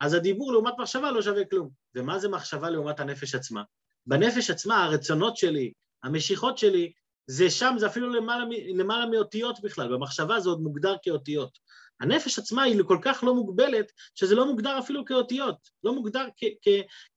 אז 0.00 0.14
הדיבור 0.14 0.52
לעומת 0.52 0.74
מחשבה 0.78 1.10
לא 1.10 1.22
שווה 1.22 1.44
כלום. 1.44 1.70
ומה 1.94 2.18
זה 2.18 2.28
מחשבה 2.28 2.70
לעומת 2.70 3.00
הנפש 3.00 3.34
עצמה? 3.34 3.62
בנפש 4.06 4.50
עצמה 4.50 4.84
הרצונות 4.84 5.36
שלי, 5.36 5.72
המשיכות 6.02 6.58
שלי, 6.58 6.92
זה 7.26 7.50
שם, 7.50 7.74
זה 7.78 7.86
אפילו 7.86 8.10
למעלה, 8.10 8.44
למעלה 8.74 9.06
מאותיות 9.06 9.60
בכלל, 9.60 9.94
במחשבה 9.94 10.40
זה 10.40 10.48
עוד 10.48 10.60
מוגדר 10.60 10.96
כאותיות. 11.02 11.58
הנפש 12.00 12.38
עצמה 12.38 12.62
היא 12.62 12.82
כל 12.86 12.98
כך 13.02 13.24
לא 13.24 13.34
מוגבלת, 13.34 13.92
שזה 14.14 14.34
לא 14.34 14.46
מוגדר 14.46 14.78
אפילו 14.78 15.04
כאותיות, 15.04 15.56
לא 15.84 15.94
מוגדר 15.94 16.26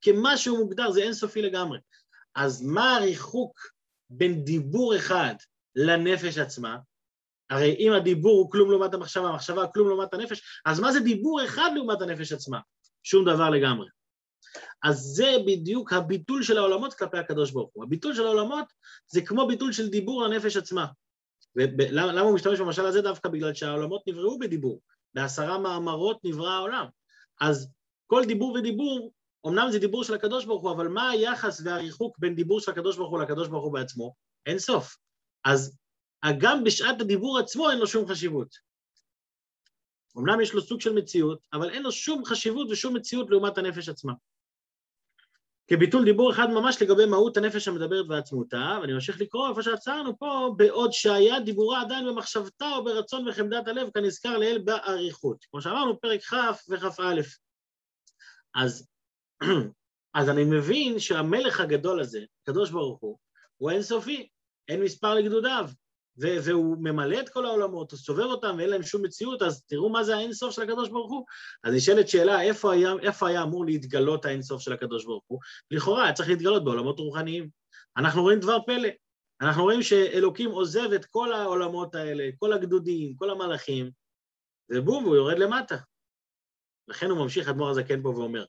כמשהו 0.01 0.57
מוגדר, 0.57 0.91
זה 0.91 1.03
אינסופי 1.03 1.41
לגמרי. 1.41 1.79
אז 2.35 2.61
מה 2.61 2.95
הריחוק 2.95 3.74
בין 4.09 4.43
דיבור 4.43 4.95
אחד 4.95 5.35
לנפש 5.75 6.37
עצמה? 6.37 6.77
הרי 7.49 7.75
אם 7.79 7.93
הדיבור 7.93 8.37
הוא 8.37 8.51
כלום 8.51 8.71
לעומת 8.71 8.93
המחשבה, 8.93 9.27
המחשבה 9.29 9.67
כלום 9.67 9.87
לעומת 9.87 10.13
הנפש, 10.13 10.61
אז 10.65 10.79
מה 10.79 10.91
זה 10.91 10.99
דיבור 10.99 11.45
אחד 11.45 11.69
לעומת 11.75 12.01
הנפש 12.01 12.31
עצמה? 12.31 12.59
שום 13.03 13.25
דבר 13.25 13.49
לגמרי. 13.49 13.87
אז 14.83 14.97
זה 14.97 15.31
בדיוק 15.47 15.93
הביטול 15.93 16.43
של 16.43 16.57
העולמות 16.57 16.93
כלפי 16.93 17.17
הקדוש 17.17 17.51
ברוך 17.51 17.69
הוא. 17.73 17.83
הביטול 17.83 18.15
של 18.15 18.25
העולמות 18.25 18.65
זה 19.07 19.21
כמו 19.21 19.47
ביטול 19.47 19.71
של 19.71 19.89
דיבור 19.89 20.23
לנפש 20.23 20.57
עצמה. 20.57 20.85
ולמה 21.55 22.21
הוא 22.21 22.35
משתמש 22.35 22.59
במשל 22.59 22.85
הזה? 22.85 23.01
דווקא 23.01 23.29
בגלל 23.29 23.53
שהעולמות 23.53 24.01
נבראו 24.07 24.39
בדיבור. 24.39 24.81
בעשרה 25.13 25.57
מאמרות 25.57 26.19
נברא 26.23 26.51
העולם. 26.51 26.85
אז 27.41 27.71
כל 28.07 28.25
דיבור 28.25 28.51
ודיבור, 28.51 29.11
אמנם 29.47 29.67
זה 29.71 29.79
דיבור 29.79 30.03
של 30.03 30.13
הקדוש 30.13 30.45
ברוך 30.45 30.63
הוא, 30.63 30.71
אבל 30.71 30.87
מה 30.87 31.09
היחס 31.09 31.61
והריחוק 31.65 32.19
בין 32.19 32.35
דיבור 32.35 32.59
של 32.59 32.71
הקדוש 32.71 32.97
ברוך 32.97 33.11
הוא 33.11 33.21
לקדוש 33.21 33.47
ברוך 33.47 33.65
הוא 33.65 33.73
בעצמו? 33.73 34.15
אין 34.45 34.59
סוף. 34.59 34.97
אז 35.45 35.77
גם 36.39 36.63
בשעת 36.63 37.01
הדיבור 37.01 37.39
עצמו 37.39 37.69
אין 37.69 37.79
לו 37.79 37.87
שום 37.87 38.07
חשיבות. 38.07 38.55
אמנם 40.17 40.41
יש 40.41 40.53
לו 40.53 40.61
סוג 40.61 40.81
של 40.81 40.93
מציאות, 40.93 41.39
אבל 41.53 41.69
אין 41.69 41.83
לו 41.83 41.91
שום 41.91 42.25
חשיבות 42.25 42.67
ושום 42.71 42.95
מציאות 42.95 43.29
לעומת 43.29 43.57
הנפש 43.57 43.89
עצמה. 43.89 44.13
כביטול 45.67 46.05
דיבור 46.05 46.31
אחד 46.31 46.49
ממש 46.49 46.81
לגבי 46.81 47.05
מהות 47.05 47.37
הנפש 47.37 47.67
המדברת 47.67 48.05
ועצמותה, 48.09 48.77
ואני 48.81 48.93
ממשיך 48.93 49.21
לקרוא 49.21 49.49
איפה 49.49 49.63
שעצרנו 49.63 50.17
פה, 50.17 50.53
בעוד 50.57 50.93
שהיה 50.93 51.39
דיבורה 51.39 51.81
עדיין 51.81 52.05
במחשבתה 52.07 52.71
או 52.75 52.83
ברצון 52.83 53.27
וחמדת 53.27 53.67
הלב, 53.67 53.89
כנזכר 53.89 54.37
לאל 54.37 54.61
באריכות. 54.65 55.45
כמו 55.51 55.61
שאמרנו, 55.61 55.99
פרק 55.99 56.21
כ' 56.21 56.33
וכ"א. 56.69 57.21
אז, 58.55 58.87
אז 60.13 60.29
אני 60.29 60.43
מבין 60.43 60.99
שהמלך 60.99 61.59
הגדול 61.59 61.99
הזה, 61.99 62.19
הקדוש 62.41 62.71
ברוך 62.71 62.99
הוא, 62.99 63.17
הוא 63.57 63.71
אינסופי, 63.71 64.29
אין 64.67 64.83
מספר 64.83 65.13
לגדודיו, 65.13 65.69
והוא 66.17 66.77
ממלא 66.79 67.19
את 67.19 67.29
כל 67.29 67.45
העולמות, 67.45 67.91
הוא 67.91 67.99
סובב 67.99 68.23
אותם 68.23 68.55
ואין 68.57 68.69
להם 68.69 68.83
שום 68.83 69.05
מציאות, 69.05 69.41
אז 69.41 69.63
תראו 69.65 69.89
מה 69.89 70.03
זה 70.03 70.15
האינסוף 70.15 70.55
של 70.55 70.61
הקדוש 70.61 70.89
ברוך 70.89 71.11
הוא. 71.11 71.25
אז 71.63 71.73
נשאלת 71.73 72.09
שאלה, 72.09 72.41
איפה 72.41 72.73
היה, 72.73 72.93
איפה 73.01 73.27
היה 73.27 73.43
אמור 73.43 73.65
להתגלות 73.65 74.25
האינסוף 74.25 74.61
של 74.61 74.73
הקדוש 74.73 75.05
ברוך 75.05 75.23
הוא? 75.27 75.39
לכאורה 75.71 76.03
היה 76.03 76.13
צריך 76.13 76.29
להתגלות 76.29 76.63
בעולמות 76.63 76.99
רוחניים. 76.99 77.49
אנחנו 77.97 78.21
רואים 78.21 78.39
דבר 78.39 78.57
פלא, 78.65 78.89
אנחנו 79.41 79.63
רואים 79.63 79.81
שאלוקים 79.81 80.51
עוזב 80.51 80.91
את 80.95 81.05
כל 81.05 81.33
העולמות 81.33 81.95
האלה, 81.95 82.29
כל 82.37 82.53
הגדודים, 82.53 83.15
כל 83.15 83.29
המלאכים, 83.29 83.91
ובום, 84.71 85.03
הוא 85.03 85.15
יורד 85.15 85.39
למטה. 85.39 85.75
לכן 86.87 87.09
הוא 87.09 87.17
ממשיך, 87.17 87.49
אדמו"ר 87.49 87.69
הזקן 87.69 88.03
פה 88.03 88.09
ואומר, 88.09 88.45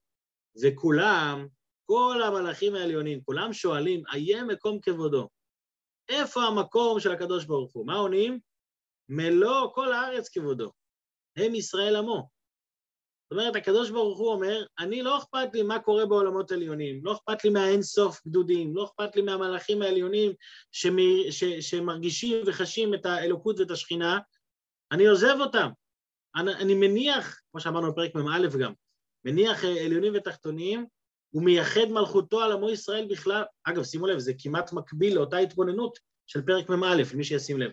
וכולם, 0.62 1.46
כל 1.86 2.22
המלאכים 2.26 2.75
העליונים, 2.75 3.20
כולם 3.25 3.52
שואלים, 3.52 4.02
איה 4.12 4.44
מקום 4.44 4.80
כבודו. 4.80 5.28
איפה 6.08 6.42
המקום 6.42 7.00
של 7.00 7.12
הקדוש 7.12 7.44
ברוך 7.44 7.72
הוא? 7.72 7.86
מה 7.86 7.94
עונים? 7.94 8.38
מלוא 9.08 9.70
כל 9.75 9.92
הארץ 9.92 10.28
כבודו. 10.28 10.72
הם 11.36 11.54
ישראל 11.54 11.96
עמו. 11.96 12.28
זאת 13.30 13.38
אומרת, 13.38 13.56
הקדוש 13.56 13.90
ברוך 13.90 14.18
הוא 14.18 14.32
אומר, 14.32 14.64
אני 14.78 15.02
לא 15.02 15.18
אכפת 15.18 15.54
לי 15.54 15.62
מה 15.62 15.78
קורה 15.78 16.06
בעולמות 16.06 16.52
עליונים, 16.52 17.00
לא 17.04 17.12
אכפת 17.12 17.44
לי 17.44 17.50
מהאין 17.50 17.82
סוף 17.82 18.26
גדודים, 18.26 18.76
לא 18.76 18.84
אכפת 18.84 19.16
לי 19.16 19.22
מהמלאכים 19.22 19.82
העליונים 19.82 20.32
שמ, 20.72 20.96
ש, 21.30 21.44
שמרגישים 21.44 22.42
וחשים 22.46 22.94
את 22.94 23.06
האלוקות 23.06 23.60
ואת 23.60 23.70
השכינה, 23.70 24.18
אני 24.92 25.06
עוזב 25.06 25.36
אותם. 25.40 25.68
אני, 26.36 26.54
אני 26.54 26.75
מניח, 26.75 27.40
כמו 27.50 27.60
שאמרנו 27.60 27.92
בפרק 27.92 28.14
מ"א 28.14 28.58
גם, 28.60 28.72
מניח 29.26 29.64
אה, 29.64 29.85
עליונים 29.85 30.12
ותחתונים, 30.16 30.87
הוא 31.30 31.42
מייחד 31.42 31.88
מלכותו 31.90 32.40
על 32.40 32.52
עמו 32.52 32.71
ישראל 32.71 33.06
בכלל. 33.11 33.42
אגב, 33.64 33.85
שימו 33.85 34.06
לב, 34.06 34.18
זה 34.18 34.33
כמעט 34.38 34.73
מקביל 34.73 35.14
לאותה 35.14 35.37
התבוננות 35.37 35.99
של 36.26 36.42
פרק 36.42 36.68
מ"א, 36.68 36.95
למי 37.14 37.25
שישים 37.25 37.61
לב. 37.61 37.71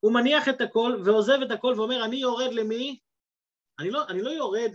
הוא 0.00 0.12
מניח 0.12 0.48
את 0.48 0.60
הכל 0.60 1.02
ועוזב 1.04 1.38
את 1.42 1.50
הכל 1.50 1.74
ואומר, 1.76 2.04
אני 2.04 2.16
יורד 2.16 2.52
למי? 2.52 2.98
אני 3.78 3.90
לא, 3.90 4.08
אני 4.08 4.22
לא 4.22 4.30
יורד, 4.30 4.70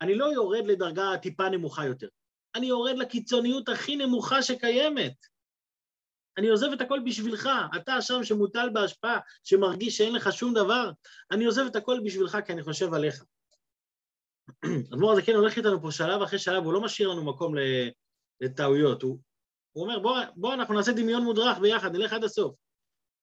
אני 0.00 0.14
לא 0.14 0.24
יורד 0.24 0.66
לדרגה 0.66 1.18
טיפה 1.22 1.48
נמוכה 1.48 1.86
יותר. 1.86 2.08
אני 2.54 2.66
יורד 2.66 2.98
לקיצוניות 2.98 3.68
הכי 3.68 3.96
נמוכה 3.96 4.42
שקיימת. 4.42 5.14
אני 6.38 6.48
עוזב 6.48 6.72
את 6.72 6.80
הכל 6.80 7.00
בשבילך, 7.04 7.48
אתה 7.76 8.02
שם 8.02 8.24
שמוטל 8.24 8.68
בהשפעה, 8.72 9.18
שמרגיש 9.44 9.96
שאין 9.96 10.14
לך 10.14 10.32
שום 10.32 10.54
דבר, 10.54 10.90
אני 11.30 11.44
עוזב 11.44 11.64
את 11.66 11.76
הכל 11.76 12.00
בשבילך 12.04 12.38
כי 12.46 12.52
אני 12.52 12.62
חושב 12.62 12.94
עליך. 12.94 13.24
אדמו"ר 14.92 15.12
הזה 15.12 15.22
כן 15.22 15.34
הולך 15.34 15.56
איתנו 15.56 15.82
פה 15.82 15.90
שלב 15.90 16.22
אחרי 16.22 16.38
שלב, 16.38 16.64
הוא 16.64 16.72
לא 16.72 16.80
משאיר 16.80 17.08
לנו 17.08 17.24
מקום 17.24 17.54
לטעויות, 18.40 19.02
הוא, 19.02 19.18
הוא 19.72 19.84
אומר 19.84 19.98
בוא, 19.98 20.18
בוא 20.36 20.54
אנחנו 20.54 20.74
נעשה 20.74 20.92
דמיון 20.92 21.24
מודרך 21.24 21.58
ביחד, 21.58 21.92
נלך 21.92 22.12
עד 22.12 22.24
הסוף. 22.24 22.54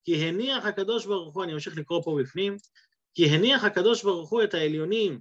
כי 0.03 0.15
הניח 0.15 0.65
הקדוש 0.65 1.05
ברוך 1.05 1.35
הוא, 1.35 1.43
אני 1.43 1.53
ממשיך 1.53 1.77
לקרוא 1.77 2.03
פה 2.03 2.17
בפנים, 2.21 2.55
כי 3.13 3.25
הניח 3.25 3.63
הקדוש 3.63 4.03
ברוך 4.03 4.29
הוא 4.29 4.43
את 4.43 4.53
העליונים 4.53 5.19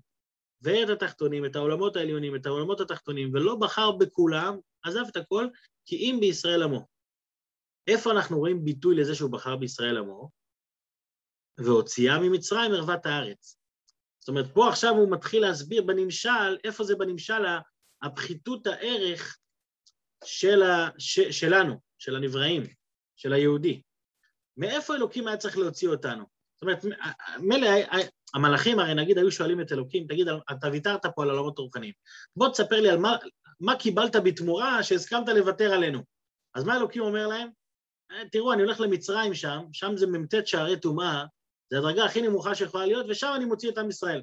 ואת 0.63 0.89
התחתונים, 0.89 1.45
את 1.45 1.57
העולמות 1.57 1.97
העליונים, 1.97 2.37
את 2.37 2.47
העולמות 2.47 2.81
התחתונים, 2.81 3.35
ולא 3.35 3.57
בחר 3.57 3.93
בכולם, 3.93 4.59
עזב 4.85 5.05
את 5.09 5.17
הכל, 5.17 5.47
כי 5.85 5.97
אם 5.97 6.17
בישראל 6.21 6.63
עמו. 6.63 6.87
איפה 7.87 8.11
אנחנו 8.11 8.39
רואים 8.39 8.65
ביטוי 8.65 8.97
לזה 8.97 9.15
שהוא 9.15 9.31
בחר 9.31 9.57
בישראל 9.57 9.99
עמו? 9.99 10.31
והוציאה 11.59 12.19
ממצרים 12.21 12.73
ערוות 12.73 13.07
הארץ. 13.07 13.60
זאת 14.21 14.29
אומרת, 14.29 14.55
פה 14.55 14.69
עכשיו 14.69 14.91
הוא 14.91 15.11
מתחיל 15.11 15.43
להסביר 15.43 15.83
בנמשל, 15.83 16.57
איפה 16.65 16.85
זה 16.85 16.97
בנמשל 16.97 17.47
הפחיתות 18.03 18.67
הערך 18.67 19.39
של 20.25 20.63
ה, 20.63 20.89
ש, 20.99 21.21
שלנו, 21.21 21.81
של 21.99 22.17
הנבראים, 22.17 22.63
של 23.17 23.33
היהודי. 23.33 23.83
מאיפה 24.57 24.95
אלוקים 24.95 25.29
היה 25.29 25.37
צריך 25.37 25.59
להוציא 25.59 25.89
אותנו? 25.89 26.25
זאת 26.55 26.63
אומרת, 26.63 26.85
מילא 27.39 27.69
המלאכים 28.35 28.79
הרי 28.79 28.95
נגיד 28.95 29.19
היו 29.19 29.33
שואלים 29.33 29.61
את 29.61 29.73
אלוקים, 29.73 30.07
תגיד, 30.07 30.29
אתה 30.53 30.69
ויתרת 30.73 31.07
פה 31.07 31.23
על 31.23 31.31
עולמות 31.31 31.59
רוחניים, 31.59 31.93
בוא 32.37 32.49
תספר 32.49 32.81
לי 32.81 32.91
על 32.91 32.99
מה, 32.99 33.17
מה 33.61 33.77
קיבלת 33.77 34.17
בתמורה 34.17 34.83
שהסכמת 34.83 35.29
לוותר 35.29 35.73
עלינו. 35.73 36.03
אז 36.55 36.65
מה 36.65 36.77
אלוקים 36.77 37.03
אומר 37.03 37.27
להם? 37.27 37.49
אה, 38.11 38.29
תראו, 38.33 38.53
אני 38.53 38.63
הולך 38.63 38.81
למצרים 38.81 39.35
שם, 39.35 39.65
שם 39.73 39.97
זה 39.97 40.07
מ"ט 40.07 40.47
שערי 40.47 40.81
טומאה, 40.81 41.25
זה 41.71 41.79
הדרגה 41.79 42.05
הכי 42.05 42.23
נמוכה 42.23 42.55
שיכולה 42.55 42.87
להיות, 42.87 43.07
ושם 43.09 43.33
אני 43.37 43.45
מוציא 43.45 43.71
את 43.71 43.79
עם 43.79 43.89
ישראל. 43.89 44.23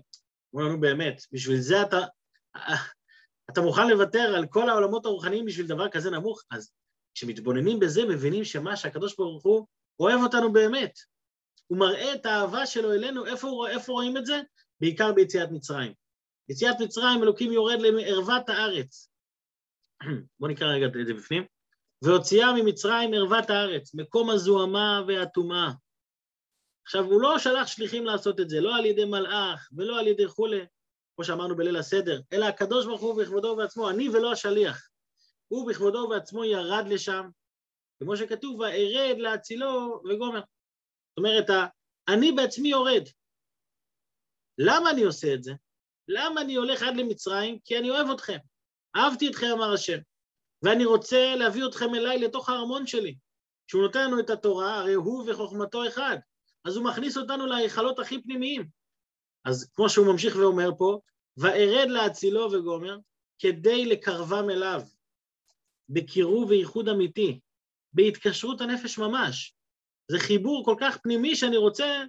אומר 0.54 0.66
לנו, 0.66 0.80
באמת, 0.80 1.22
בשביל 1.32 1.60
זה 1.60 1.82
אתה... 1.82 1.98
אתה 3.52 3.62
מוכן 3.62 3.88
לוותר 3.88 4.36
על 4.36 4.46
כל 4.50 4.70
העולמות 4.70 5.06
הרוחניים 5.06 5.46
בשביל 5.46 5.68
דבר 5.68 5.90
כזה 5.90 6.12
נמוך? 6.12 6.44
אז 6.52 6.72
כשמתבוננים 7.14 7.80
בזה, 7.80 8.06
מבינים 8.06 8.44
שמה 8.44 8.76
שהקדוש 8.76 9.16
ברוך 9.16 9.44
הוא 9.44 9.68
אוהב 10.00 10.22
אותנו 10.24 10.54
באמת. 10.54 10.94
הוא 11.68 11.78
מראה 11.78 12.14
את 12.14 12.26
האהבה 12.26 12.66
שלו 12.66 12.94
אלינו, 12.94 13.26
איפה, 13.26 13.68
איפה 13.70 13.92
רואים 13.92 14.18
את 14.18 14.26
זה? 14.26 14.42
בעיקר 14.82 15.12
ביציאת 15.12 15.52
מצרים. 15.52 15.94
יציאת 16.50 16.76
מצרים, 16.80 17.24
אלוקים 17.24 17.52
יורד 17.52 17.80
לערוות 17.82 18.50
הארץ. 18.50 19.10
בואו 20.40 20.52
נקרא 20.52 20.68
רגע 20.68 20.86
את 20.86 21.08
זה 21.08 21.14
בפנים. 21.14 21.44
והוציאה 22.02 22.54
ממצרים 22.54 23.14
ערוות 23.14 23.50
הארץ, 23.50 23.96
מקום 23.96 24.30
הזוהמה 24.30 25.02
והטומאה. 25.08 25.72
עכשיו, 26.88 27.06
הוא 27.06 27.22
לא 27.22 27.40
שלח 27.40 27.68
שליחים 27.68 28.06
לעשות 28.06 28.40
את 28.40 28.50
זה, 28.50 28.62
לא 28.62 28.76
על 28.76 28.86
ידי 28.86 29.06
מלאך 29.06 29.70
ולא 29.76 30.00
על 30.00 30.08
ידי 30.08 30.28
כולי, 30.28 30.66
כמו 31.16 31.26
שאמרנו 31.26 31.56
בליל 31.56 31.78
הסדר, 31.78 32.22
אלא 32.34 32.46
הקדוש 32.46 32.86
ברוך 32.86 33.02
הוא 33.02 33.22
בכבודו 33.22 33.48
ובעצמו, 33.48 33.90
אני 33.90 34.10
ולא 34.10 34.32
השליח. 34.32 34.90
הוא 35.48 35.70
בכבודו 35.70 35.98
ובעצמו 35.98 36.46
ירד 36.46 36.86
לשם, 36.88 37.30
כמו 38.00 38.18
שכתוב, 38.18 38.60
וארד 38.60 39.16
להצילו 39.18 40.02
וגומר. 40.10 40.40
זאת 40.40 41.18
אומרת, 41.18 41.46
אני 42.08 42.32
בעצמי 42.32 42.70
יורד. 42.70 43.04
למה 44.58 44.92
אני 44.92 45.04
עושה 45.04 45.34
את 45.34 45.44
זה? 45.44 45.54
למה 46.08 46.42
אני 46.42 46.56
הולך 46.56 46.84
עד 46.84 46.98
למצרים? 46.98 47.60
כי 47.66 47.78
אני 47.78 47.90
אוהב 47.90 48.10
אתכם. 48.10 48.38
אהבתי 48.96 49.30
אתכם, 49.30 49.48
אמר 49.54 49.74
השם, 49.74 49.98
ואני 50.64 50.86
רוצה 50.86 51.36
להביא 51.36 51.66
אתכם 51.66 51.96
אליי 51.96 52.20
לתוך 52.20 52.50
הארמון 52.50 52.88
שלי. 52.88 53.16
כשהוא 53.68 53.82
נותן 53.82 54.08
לנו 54.08 54.20
את 54.20 54.30
התורה, 54.30 54.80
הרי 54.80 54.94
הוא 54.94 55.32
וחוכמתו 55.32 55.88
אחד. 55.88 56.18
אז 56.68 56.78
הוא 56.78 56.86
מכניס 56.86 57.18
אותנו 57.18 57.46
להיכלות 57.46 58.00
הכי 58.00 58.22
פנימיים. 58.22 58.68
אז 59.46 59.72
כמו 59.76 59.90
שהוא 59.90 60.08
ממשיך 60.08 60.36
ואומר 60.36 60.70
פה, 60.78 61.00
וארד 61.38 61.88
להצילו 61.90 62.52
וגומר, 62.52 62.98
כדי 63.40 63.86
לקרבם 63.86 64.50
אליו, 64.50 64.82
בקירוב 65.90 66.50
וייחוד 66.50 66.90
אמיתי, 66.90 67.40
בהתקשרות 67.94 68.62
הנפש 68.62 68.98
ממש. 68.98 69.54
זה 70.12 70.20
חיבור 70.20 70.66
כל 70.66 70.76
כך 70.80 70.98
פנימי 70.98 71.36
שאני 71.36 71.58
רוצה, 71.58 72.04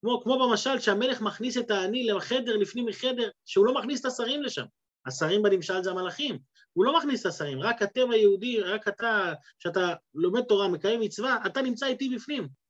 כמו, 0.00 0.22
כמו 0.22 0.48
במשל 0.48 0.80
שהמלך 0.80 1.20
מכניס 1.20 1.58
את 1.58 1.70
האני 1.70 2.04
לחדר 2.04 2.56
לפנים 2.56 2.86
מחדר, 2.86 3.28
שהוא 3.44 3.66
לא 3.66 3.74
מכניס 3.74 4.00
את 4.00 4.04
השרים 4.04 4.42
לשם. 4.42 4.64
השרים 5.06 5.42
בנמשל 5.42 5.82
זה 5.82 5.90
המלאכים. 5.90 6.38
הוא 6.72 6.84
לא 6.84 6.98
מכניס 6.98 7.20
את 7.20 7.26
השרים, 7.26 7.60
רק 7.60 7.82
אתם 7.82 8.10
היהודי, 8.10 8.60
רק 8.60 8.88
אתה, 8.88 9.32
שאתה 9.58 9.94
לומד 10.14 10.42
תורה, 10.42 10.68
מקיים 10.68 11.00
מצווה, 11.00 11.38
אתה 11.46 11.62
נמצא 11.62 11.86
איתי 11.86 12.08
בפנים. 12.16 12.63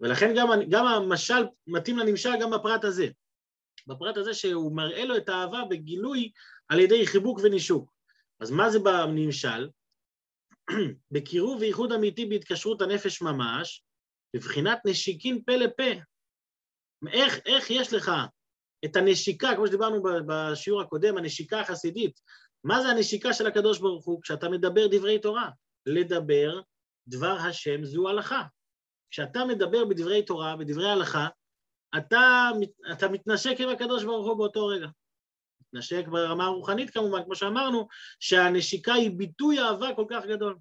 ולכן 0.00 0.34
גם, 0.36 0.48
גם 0.68 0.86
המשל 0.86 1.44
מתאים 1.66 1.98
לנמשל 1.98 2.30
גם 2.40 2.50
בפרט 2.50 2.84
הזה. 2.84 3.06
בפרט 3.86 4.16
הזה 4.16 4.34
שהוא 4.34 4.76
מראה 4.76 5.04
לו 5.04 5.16
את 5.16 5.28
האהבה 5.28 5.64
בגילוי 5.70 6.30
על 6.68 6.80
ידי 6.80 7.06
חיבוק 7.06 7.40
ונישוק. 7.42 7.92
אז 8.40 8.50
מה 8.50 8.70
זה 8.70 8.78
בנמשל? 8.78 9.68
בקירוב 11.12 11.60
וייחוד 11.60 11.92
אמיתי 11.92 12.26
בהתקשרות 12.26 12.82
הנפש 12.82 13.22
ממש, 13.22 13.84
בבחינת 14.36 14.78
נשיקין 14.84 15.42
פה 15.46 15.52
לפה. 15.52 15.90
איך, 17.12 17.38
איך 17.46 17.70
יש 17.70 17.92
לך 17.92 18.10
את 18.84 18.96
הנשיקה, 18.96 19.48
כמו 19.56 19.66
שדיברנו 19.66 20.02
בשיעור 20.26 20.80
הקודם, 20.80 21.16
הנשיקה 21.16 21.60
החסידית. 21.60 22.20
מה 22.64 22.82
זה 22.82 22.88
הנשיקה 22.88 23.32
של 23.32 23.46
הקדוש 23.46 23.78
ברוך 23.78 24.06
הוא? 24.06 24.22
כשאתה 24.22 24.48
מדבר 24.48 24.86
דברי 24.90 25.18
תורה. 25.18 25.50
לדבר 25.86 26.60
דבר 27.06 27.36
השם 27.36 27.84
זו 27.84 28.08
הלכה. 28.08 28.42
כשאתה 29.10 29.44
מדבר 29.44 29.84
בדברי 29.84 30.22
תורה, 30.22 30.56
בדברי 30.56 30.90
הלכה, 30.90 31.28
אתה, 31.96 32.50
אתה 32.92 33.08
מתנשק 33.08 33.54
עם 33.58 33.68
הקדוש 33.68 34.04
ברוך 34.04 34.26
הוא 34.26 34.36
באותו 34.36 34.66
רגע. 34.66 34.86
מתנשק 35.60 36.08
ברמה 36.08 36.44
הרוחנית 36.44 36.90
כמובן, 36.90 37.24
כמו 37.24 37.34
שאמרנו, 37.34 37.88
שהנשיקה 38.20 38.94
היא 38.94 39.10
ביטוי 39.10 39.60
אהבה 39.60 39.94
כל 39.94 40.04
כך 40.10 40.24
גדול. 40.24 40.56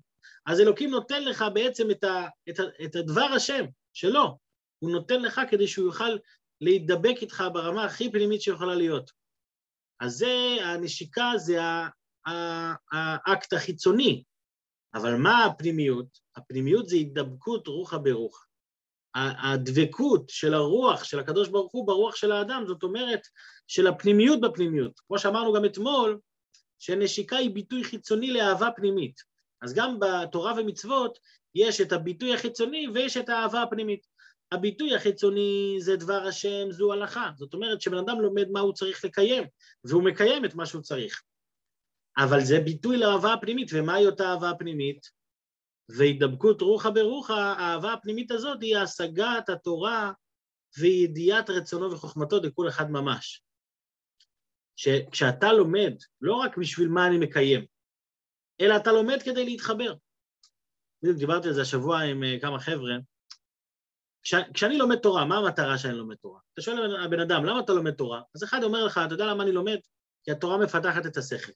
אז 0.46 0.60
אלוקים 0.60 0.90
נותן 0.90 1.24
לך 1.24 1.46
בעצם 1.54 1.92
את, 1.92 2.04
ה, 2.04 2.28
את, 2.50 2.60
ה, 2.60 2.64
את 2.86 2.96
הדבר 2.96 3.28
השם 3.36 3.66
שלו, 3.94 4.38
הוא 4.80 4.92
נותן 4.92 5.22
לך 5.22 5.42
כדי 5.50 5.68
שהוא 5.68 5.86
יוכל 5.86 6.18
להידבק 6.62 7.16
איתך 7.22 7.44
ברמה 7.54 7.86
הכי 7.86 8.12
פנימית 8.12 8.42
שיכולה 8.42 8.76
להיות. 8.76 9.12
אז 10.00 10.12
זה, 10.12 10.58
הנשיקה 10.62 11.32
זה 11.38 11.60
האקט 12.92 13.54
החיצוני, 13.54 14.24
אבל 14.94 15.16
מה 15.16 15.46
הפנימיות? 15.46 16.20
הפנימיות 16.36 16.90
זה 16.90 16.96
הידבקות 16.96 17.68
רוחה 17.68 17.98
ברוחה. 17.98 18.44
הדבקות 19.16 20.30
של 20.30 20.54
הרוח 20.54 21.04
של 21.04 21.20
הקדוש 21.20 21.48
ברוך 21.48 21.72
הוא 21.72 21.88
ברוח 21.88 22.16
של 22.16 22.32
האדם, 22.32 22.64
זאת 22.68 22.84
אומרת 22.84 23.22
של 23.68 23.88
הפנימיות 23.88 24.42
בפנימיות. 24.42 25.00
כמו 25.08 25.20
שאמרנו 25.20 25.54
גם 25.54 25.66
אתמול, 25.66 26.20
שנשיקה 26.80 27.38
היא 27.38 27.52
ביטוי 27.52 27.84
חיצוני 27.84 28.34
לאהבה 28.34 28.70
פנימית. 28.76 29.20
אז 29.62 29.74
גם 29.74 29.98
בתורה 30.00 30.54
ומצוות 30.58 31.20
יש 31.56 31.82
את 31.82 31.92
הביטוי 31.92 32.34
החיצוני 32.34 32.88
ויש 32.94 33.18
את 33.18 33.30
האהבה 33.30 33.64
הפנימית. 33.64 34.06
הביטוי 34.52 34.96
החיצוני 34.96 35.78
זה 35.80 35.96
דבר 35.96 36.28
השם, 36.28 36.72
זו 36.72 36.94
הלכה. 36.94 37.30
זאת 37.38 37.54
אומרת 37.54 37.82
שבן 37.82 37.98
אדם 37.98 38.22
לומד 38.22 38.50
מה 38.52 38.60
הוא 38.60 38.74
צריך 38.74 39.06
לקיים, 39.06 39.44
והוא 39.84 40.04
מקיים 40.04 40.46
את 40.46 40.56
מה 40.56 40.66
שהוא 40.66 40.82
צריך. 40.82 41.22
אבל 42.24 42.40
זה 42.42 42.60
ביטוי 42.66 42.98
לאהבה 42.98 43.34
הפנימית, 43.34 43.70
ומהי 43.74 44.06
אותה 44.06 44.24
אהבה 44.24 44.52
פנימית? 44.60 45.10
והידבקות 45.90 46.62
רוחה 46.62 46.92
ברוחה, 46.92 47.54
האהבה 47.54 47.94
הפנימית 47.94 48.32
הזאת 48.32 48.58
היא 48.62 48.78
השגת 48.78 49.50
התורה 49.50 50.12
וידיעת 50.80 51.50
רצונו 51.50 51.92
וחוכמתו 51.92 52.40
לכל 52.44 52.68
אחד 52.70 52.92
ממש. 52.92 53.42
שכשאתה 54.76 55.54
לומד, 55.54 55.94
לא 56.22 56.34
רק 56.34 56.58
בשביל 56.58 56.88
מה 56.88 57.08
אני 57.08 57.18
מקיים, 57.18 57.66
אלא 58.62 58.76
אתה 58.76 58.92
לומד 58.92 59.18
כדי 59.26 59.46
להתחבר. 59.46 59.94
בדיוק 61.04 61.18
דיברתי 61.18 61.48
על 61.48 61.54
זה 61.54 61.62
השבוע 61.62 62.00
עם 62.00 62.24
אה, 62.24 62.38
כמה 62.42 62.60
חבר'ה. 62.60 62.94
כש, 64.24 64.34
כשאני 64.54 64.78
לומד 64.78 64.96
תורה, 64.96 65.26
מה 65.26 65.38
המטרה 65.38 65.78
שאני 65.78 65.94
לומד 65.94 66.16
תורה? 66.16 66.40
אתה 66.54 66.62
שואל 66.62 66.96
הבן 67.06 67.20
אדם, 67.20 67.46
למה 67.46 67.60
אתה 67.60 67.74
לומד 67.74 67.94
תורה? 67.94 68.22
אז 68.36 68.44
אחד 68.44 68.64
אומר 68.64 68.86
לך, 68.86 69.00
אתה 69.06 69.14
יודע 69.14 69.26
למה 69.26 69.44
אני 69.44 69.52
לומד? 69.52 69.78
כי 70.24 70.32
התורה 70.32 70.58
מפתחת 70.58 71.06
את 71.06 71.18
השכל. 71.18 71.52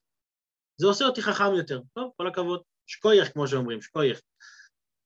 זה 0.77 0.88
עושה 0.88 1.05
אותי 1.05 1.21
חכם 1.21 1.55
יותר. 1.55 1.81
טוב, 1.93 2.12
כל 2.17 2.27
הכבוד. 2.27 2.62
שכוייך, 2.88 3.33
כמו 3.33 3.47
שאומרים, 3.47 3.81
שכוייך. 3.81 4.21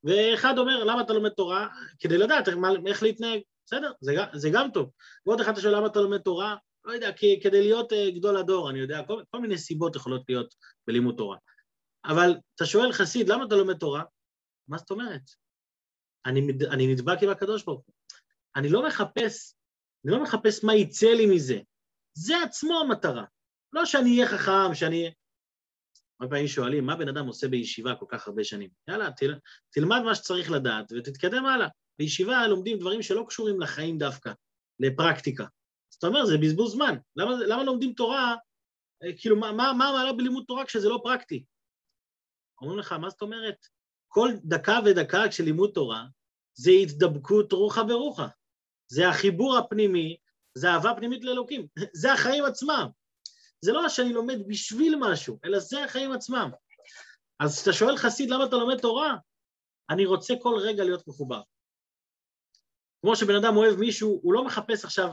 ואחד 0.03 0.57
אומר, 0.57 0.83
למה 0.83 1.01
אתה 1.01 1.13
לומד 1.13 1.29
תורה? 1.29 1.67
כדי 1.99 2.17
לדעת 2.17 2.47
איך, 2.47 2.57
איך 2.87 3.03
להתנהג. 3.03 3.41
בסדר, 3.65 3.91
זה, 4.01 4.15
זה 4.33 4.49
גם 4.53 4.71
טוב. 4.73 4.91
ועוד 5.25 5.41
אחד 5.41 5.59
שואל 5.59 5.75
למה 5.75 5.87
אתה 5.87 5.99
לומד 5.99 6.17
תורה? 6.17 6.55
לא 6.85 6.91
יודע, 6.93 7.11
כי, 7.13 7.39
כדי 7.43 7.61
להיות 7.61 7.91
uh, 7.91 8.15
גדול 8.15 8.37
הדור, 8.37 8.69
אני 8.69 8.79
יודע, 8.79 9.03
כל, 9.07 9.23
כל 9.29 9.39
מיני 9.39 9.57
סיבות 9.57 9.95
יכולות 9.95 10.23
להיות 10.29 10.55
בלימוד 10.87 11.15
תורה. 11.17 11.37
אבל 12.05 12.37
אתה 12.55 12.65
שואל 12.65 12.91
חסיד, 12.91 13.29
למה 13.29 13.45
אתה 13.45 13.55
לומד 13.55 13.77
תורה? 13.77 14.03
מה 14.67 14.77
זאת 14.77 14.91
אומרת? 14.91 15.21
אני, 16.25 16.41
אני 16.71 16.87
נדבק 16.87 17.17
עם 17.23 17.29
הקדוש 17.29 17.63
ברוך 17.63 17.83
הוא. 17.85 17.93
אני 18.55 18.69
לא 18.69 18.87
מחפש, 18.87 19.55
אני 20.05 20.13
לא 20.13 20.23
מחפש 20.23 20.63
מה 20.63 20.75
יצא 20.75 21.07
לי 21.07 21.25
מזה. 21.25 21.59
זה 22.13 22.33
עצמו 22.43 22.79
המטרה. 22.79 23.23
לא 23.73 23.85
שאני 23.85 24.09
אהיה 24.09 24.27
חכם, 24.27 24.73
שאני... 24.73 25.11
הרבה 26.19 26.31
פעמים 26.31 26.47
שואלים, 26.47 26.85
מה 26.85 26.95
בן 26.95 27.07
אדם 27.07 27.27
עושה 27.27 27.47
בישיבה 27.47 27.95
כל 27.95 28.05
כך 28.09 28.27
הרבה 28.27 28.43
שנים? 28.43 28.69
יאללה, 28.87 29.11
תל, 29.11 29.35
תלמד 29.69 29.99
מה 30.05 30.15
שצריך 30.15 30.51
לדעת 30.51 30.91
ותתקדם 30.97 31.45
הלאה. 31.45 31.67
בישיבה 31.99 32.47
לומדים 32.47 32.79
דברים 32.79 33.01
שלא 33.01 33.25
קשורים 33.29 33.61
לחיים 33.61 33.97
דווקא, 33.97 34.31
לפרקטיקה. 34.79 35.45
זאת 35.89 36.03
אומרת, 36.03 36.27
זה 36.27 36.37
בזבוז 36.37 36.71
זמן. 36.71 36.97
למה, 37.15 37.31
למה 37.47 37.63
לומדים 37.63 37.93
תורה, 37.93 38.35
אה, 39.03 39.17
כאילו, 39.17 39.35
מה, 39.35 39.51
מה, 39.51 39.73
מה 39.73 39.91
מעלה 39.91 40.13
בלימוד 40.13 40.43
תורה 40.47 40.65
כשזה 40.65 40.89
לא 40.89 40.99
פרקטי? 41.03 41.45
אומרים 42.61 42.79
לך, 42.79 42.91
מה 42.91 43.09
זאת 43.09 43.21
אומרת? 43.21 43.65
כל 44.07 44.29
דקה 44.43 44.79
ודקה 44.85 45.23
כשלימוד 45.29 45.71
תורה 45.73 46.05
זה 46.53 46.71
התדבקות 46.71 47.51
רוחה 47.51 47.83
ברוחה. 47.83 48.27
זה 48.91 49.09
החיבור 49.09 49.57
הפנימי, 49.57 50.17
זה 50.57 50.69
אהבה 50.69 50.93
פנימית 50.97 51.23
לאלוקים. 51.23 51.67
זה 52.01 52.13
החיים 52.13 52.45
עצמם. 52.45 52.87
זה 53.61 53.71
לא 53.71 53.89
שאני 53.89 54.13
לומד 54.13 54.47
בשביל 54.47 54.95
משהו, 54.99 55.39
אלא 55.45 55.59
זה 55.59 55.83
החיים 55.83 56.11
עצמם. 56.11 56.49
אז 57.39 57.55
כשאתה 57.55 57.73
שואל 57.73 57.97
חסיד 57.97 58.29
למה 58.29 58.45
אתה 58.45 58.55
לומד 58.55 58.79
תורה, 58.79 59.15
אני 59.89 60.05
רוצה 60.05 60.33
כל 60.41 60.55
רגע 60.61 60.83
להיות 60.83 61.07
מחובר. 61.07 61.41
כמו 63.01 63.15
שבן 63.15 63.35
אדם 63.35 63.57
אוהב 63.57 63.75
מישהו, 63.75 64.19
הוא 64.23 64.33
לא 64.33 64.45
מחפש 64.45 64.85
עכשיו 64.85 65.09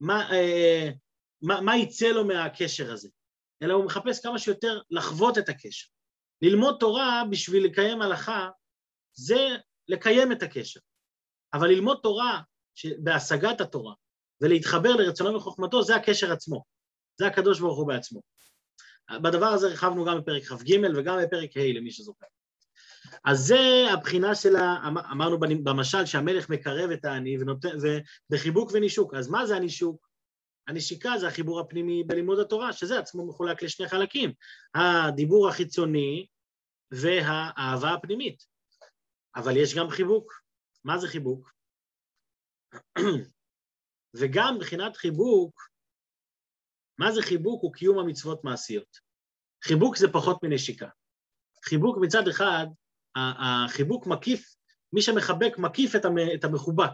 מה, 0.00 0.30
אה, 0.32 0.88
מה, 1.42 1.60
מה 1.60 1.76
יצא 1.76 2.06
לו 2.06 2.24
מהקשר 2.24 2.92
הזה, 2.92 3.08
אלא 3.62 3.74
הוא 3.74 3.84
מחפש 3.84 4.20
כמה 4.20 4.38
שיותר 4.38 4.80
לחוות 4.90 5.38
את 5.38 5.48
הקשר. 5.48 5.88
ללמוד 6.42 6.76
תורה 6.80 7.22
בשביל 7.30 7.64
לקיים 7.64 8.02
הלכה, 8.02 8.48
זה 9.14 9.56
לקיים 9.88 10.32
את 10.32 10.42
הקשר. 10.42 10.80
אבל 11.54 11.68
ללמוד 11.68 11.98
תורה 12.02 12.40
בהשגת 12.98 13.60
התורה 13.60 13.94
ולהתחבר 14.40 14.96
לרצונו 14.96 15.36
וחוכמתו, 15.36 15.82
זה 15.82 15.96
הקשר 15.96 16.32
עצמו. 16.32 16.64
זה 17.18 17.26
הקדוש 17.26 17.60
ברוך 17.60 17.78
הוא 17.78 17.88
בעצמו. 17.88 18.20
בדבר 19.22 19.46
הזה 19.46 19.66
רכבנו 19.66 20.04
גם 20.04 20.18
בפרק 20.18 20.42
כ"ג 20.42 20.78
וגם 20.96 21.18
בפרק 21.22 21.56
ה' 21.56 21.72
למי 21.74 21.90
שזוכר. 21.90 22.26
אז 23.24 23.38
זה 23.38 23.86
הבחינה 23.92 24.34
של 24.34 24.56
ה... 24.56 24.88
אמרנו 25.12 25.38
במשל 25.38 26.06
שהמלך 26.06 26.50
מקרב 26.50 26.90
את 26.90 27.04
העני. 27.04 27.36
ובחיבוק 28.30 28.70
ונישוק. 28.74 29.14
אז 29.14 29.28
מה 29.28 29.46
זה 29.46 29.56
הנישוק? 29.56 30.08
הנשיקה 30.68 31.18
זה 31.18 31.28
החיבור 31.28 31.60
הפנימי 31.60 32.04
בלימוד 32.04 32.38
התורה, 32.38 32.72
שזה 32.72 32.98
עצמו 32.98 33.26
מחולק 33.26 33.62
לשני 33.62 33.88
חלקים, 33.88 34.32
הדיבור 34.74 35.48
החיצוני 35.48 36.26
והאהבה 36.90 37.92
הפנימית. 37.92 38.44
אבל 39.36 39.56
יש 39.56 39.74
גם 39.74 39.90
חיבוק. 39.90 40.42
מה 40.84 40.98
זה 40.98 41.08
חיבוק? 41.08 41.52
וגם 44.18 44.54
מבחינת 44.56 44.96
חיבוק, 44.96 45.67
מה 46.98 47.12
זה 47.12 47.22
חיבוק? 47.22 47.62
הוא 47.62 47.72
קיום 47.72 47.98
המצוות 47.98 48.44
מעשיות. 48.44 48.98
חיבוק 49.64 49.96
זה 49.96 50.12
פחות 50.12 50.42
מנשיקה. 50.42 50.88
חיבוק 51.64 51.98
מצד 52.00 52.28
אחד, 52.28 52.66
החיבוק 53.16 54.06
מקיף, 54.06 54.54
מי 54.92 55.02
שמחבק 55.02 55.58
מקיף 55.58 55.96
את 56.34 56.44
המחובק. 56.44 56.92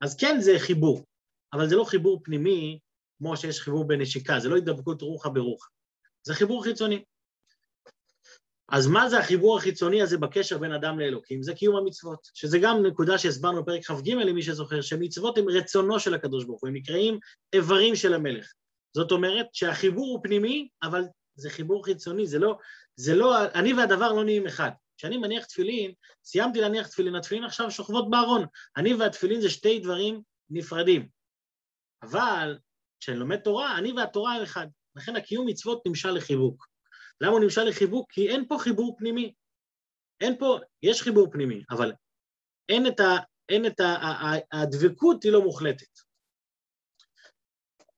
אז 0.00 0.16
כן 0.16 0.40
זה 0.40 0.54
חיבור, 0.58 1.04
אבל 1.52 1.68
זה 1.68 1.76
לא 1.76 1.84
חיבור 1.84 2.20
פנימי 2.24 2.78
כמו 3.18 3.36
שיש 3.36 3.60
חיבור 3.60 3.88
בנשיקה, 3.88 4.40
זה 4.40 4.48
לא 4.48 4.54
הידבקות 4.54 5.02
רוחה 5.02 5.28
ברוחה, 5.28 5.68
זה 6.22 6.34
חיבור 6.34 6.64
חיצוני. 6.64 7.04
אז 8.68 8.86
מה 8.86 9.08
זה 9.08 9.18
החיבור 9.18 9.58
החיצוני 9.58 10.02
הזה 10.02 10.18
בקשר 10.18 10.58
בין 10.58 10.72
אדם 10.72 11.00
לאלוקים? 11.00 11.42
זה 11.42 11.54
קיום 11.54 11.76
המצוות, 11.76 12.28
שזה 12.34 12.58
גם 12.58 12.86
נקודה 12.86 13.18
שהסברנו 13.18 13.62
בפרק 13.62 13.84
כ"ג, 13.84 14.10
למי 14.10 14.42
שזוכר, 14.42 14.80
שמצוות 14.80 15.38
הם 15.38 15.48
רצונו 15.48 16.00
של 16.00 16.14
הקדוש 16.14 16.44
ברוך 16.44 16.60
הוא, 16.60 16.68
הם 16.68 16.76
נקראים 16.76 17.18
איברים 17.52 17.96
של 17.96 18.14
המלך. 18.14 18.52
זאת 18.92 19.12
אומרת 19.12 19.46
שהחיבור 19.52 20.06
הוא 20.06 20.20
פנימי, 20.22 20.68
אבל 20.82 21.02
זה 21.34 21.50
חיבור 21.50 21.84
חיצוני, 21.84 22.26
זה 22.26 22.38
לא, 22.38 22.58
זה 22.96 23.14
לא, 23.14 23.44
אני 23.54 23.72
והדבר 23.72 24.12
לא 24.12 24.24
נהיים 24.24 24.46
אחד. 24.46 24.70
כשאני 24.96 25.16
מניח 25.16 25.44
תפילין, 25.44 25.92
סיימתי 26.24 26.60
להניח 26.60 26.88
תפילין, 26.88 27.14
התפילין 27.14 27.44
עכשיו 27.44 27.70
שוכבות 27.70 28.10
בארון. 28.10 28.46
אני 28.76 28.94
והתפילין 28.94 29.40
זה 29.40 29.50
שתי 29.50 29.80
דברים 29.80 30.22
נפרדים. 30.50 31.08
אבל 32.02 32.58
כשאני 33.00 33.16
לומד 33.16 33.36
תורה, 33.36 33.78
אני 33.78 33.92
והתורה 33.92 34.34
הם 34.34 34.42
אחד. 34.42 34.66
לכן 34.96 35.16
הקיום 35.16 35.46
מצוות 35.46 35.82
נמשל 35.86 36.10
לחיבוק. 36.10 36.66
למה 37.20 37.32
הוא 37.32 37.40
נמשל 37.40 37.64
לחיבוק? 37.64 38.12
כי 38.12 38.28
אין 38.28 38.48
פה 38.48 38.58
חיבור 38.58 38.96
פנימי. 38.98 39.34
אין 40.20 40.38
פה, 40.38 40.58
יש 40.82 41.02
חיבור 41.02 41.30
פנימי, 41.32 41.62
אבל 41.70 41.92
אין 42.68 42.86
את 42.86 43.00
ה... 43.00 43.16
אין 43.48 43.66
את 43.66 43.80
ה... 43.80 43.96
הדבקות 44.52 45.22
היא 45.22 45.32
לא 45.32 45.42
מוחלטת. 45.42 46.09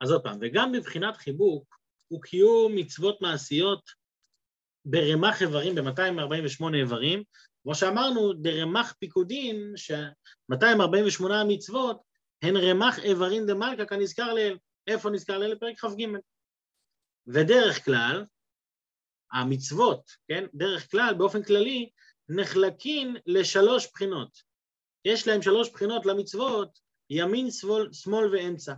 אז 0.02 0.10
עוד 0.10 0.22
פעם, 0.22 0.38
וגם 0.40 0.72
מבחינת 0.72 1.16
חיבוק, 1.16 1.78
הוא 2.08 2.22
קיום 2.22 2.76
מצוות 2.76 3.20
מעשיות 3.20 3.90
ברמ"ח 4.84 5.42
איברים, 5.42 5.74
ב-248 5.74 6.74
איברים, 6.74 7.22
כמו 7.62 7.74
שאמרנו, 7.74 8.32
דרמ"ח 8.32 8.92
פיקודין, 8.98 9.72
ש-248 9.76 11.24
מצוות 11.48 12.00
הן 12.42 12.56
רמ"ח 12.56 12.98
איברים 12.98 13.46
דמלכה 13.46 13.86
כנזכר 13.86 14.34
לאל. 14.34 14.58
איפה 14.86 15.10
נזכר 15.10 15.38
לאל? 15.38 15.54
בפרק 15.54 15.78
כ"ג. 15.78 16.06
ודרך 17.26 17.84
כלל, 17.84 18.24
המצוות, 19.32 20.10
כן, 20.28 20.44
דרך 20.54 20.90
כלל, 20.90 21.14
באופן 21.18 21.42
כללי, 21.42 21.90
נחלקים 22.28 23.16
לשלוש 23.26 23.90
בחינות. 23.92 24.42
יש 25.04 25.28
להם 25.28 25.42
שלוש 25.42 25.70
בחינות 25.70 26.06
למצוות, 26.06 26.78
ימין, 27.10 27.50
שמאל, 27.50 27.92
שמאל 27.92 28.34
ואמצע. 28.34 28.74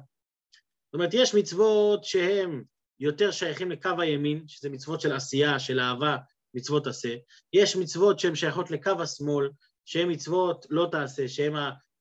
זאת 0.94 0.98
אומרת, 0.98 1.14
יש 1.14 1.34
מצוות 1.34 2.04
שהן 2.04 2.64
יותר 3.00 3.30
שייכים 3.30 3.70
לקו 3.70 3.90
הימין, 3.98 4.48
שזה 4.48 4.70
מצוות 4.70 5.00
של 5.00 5.12
עשייה, 5.12 5.58
של 5.58 5.80
אהבה, 5.80 6.16
מצוות 6.54 6.86
עשה. 6.86 7.16
יש 7.52 7.76
מצוות 7.76 8.18
שהן 8.18 8.34
שייכות 8.34 8.70
לקו 8.70 9.02
השמאל, 9.02 9.50
שהן 9.84 10.10
מצוות 10.10 10.66
לא 10.70 10.88
תעשה, 10.90 11.28
שהן 11.28 11.52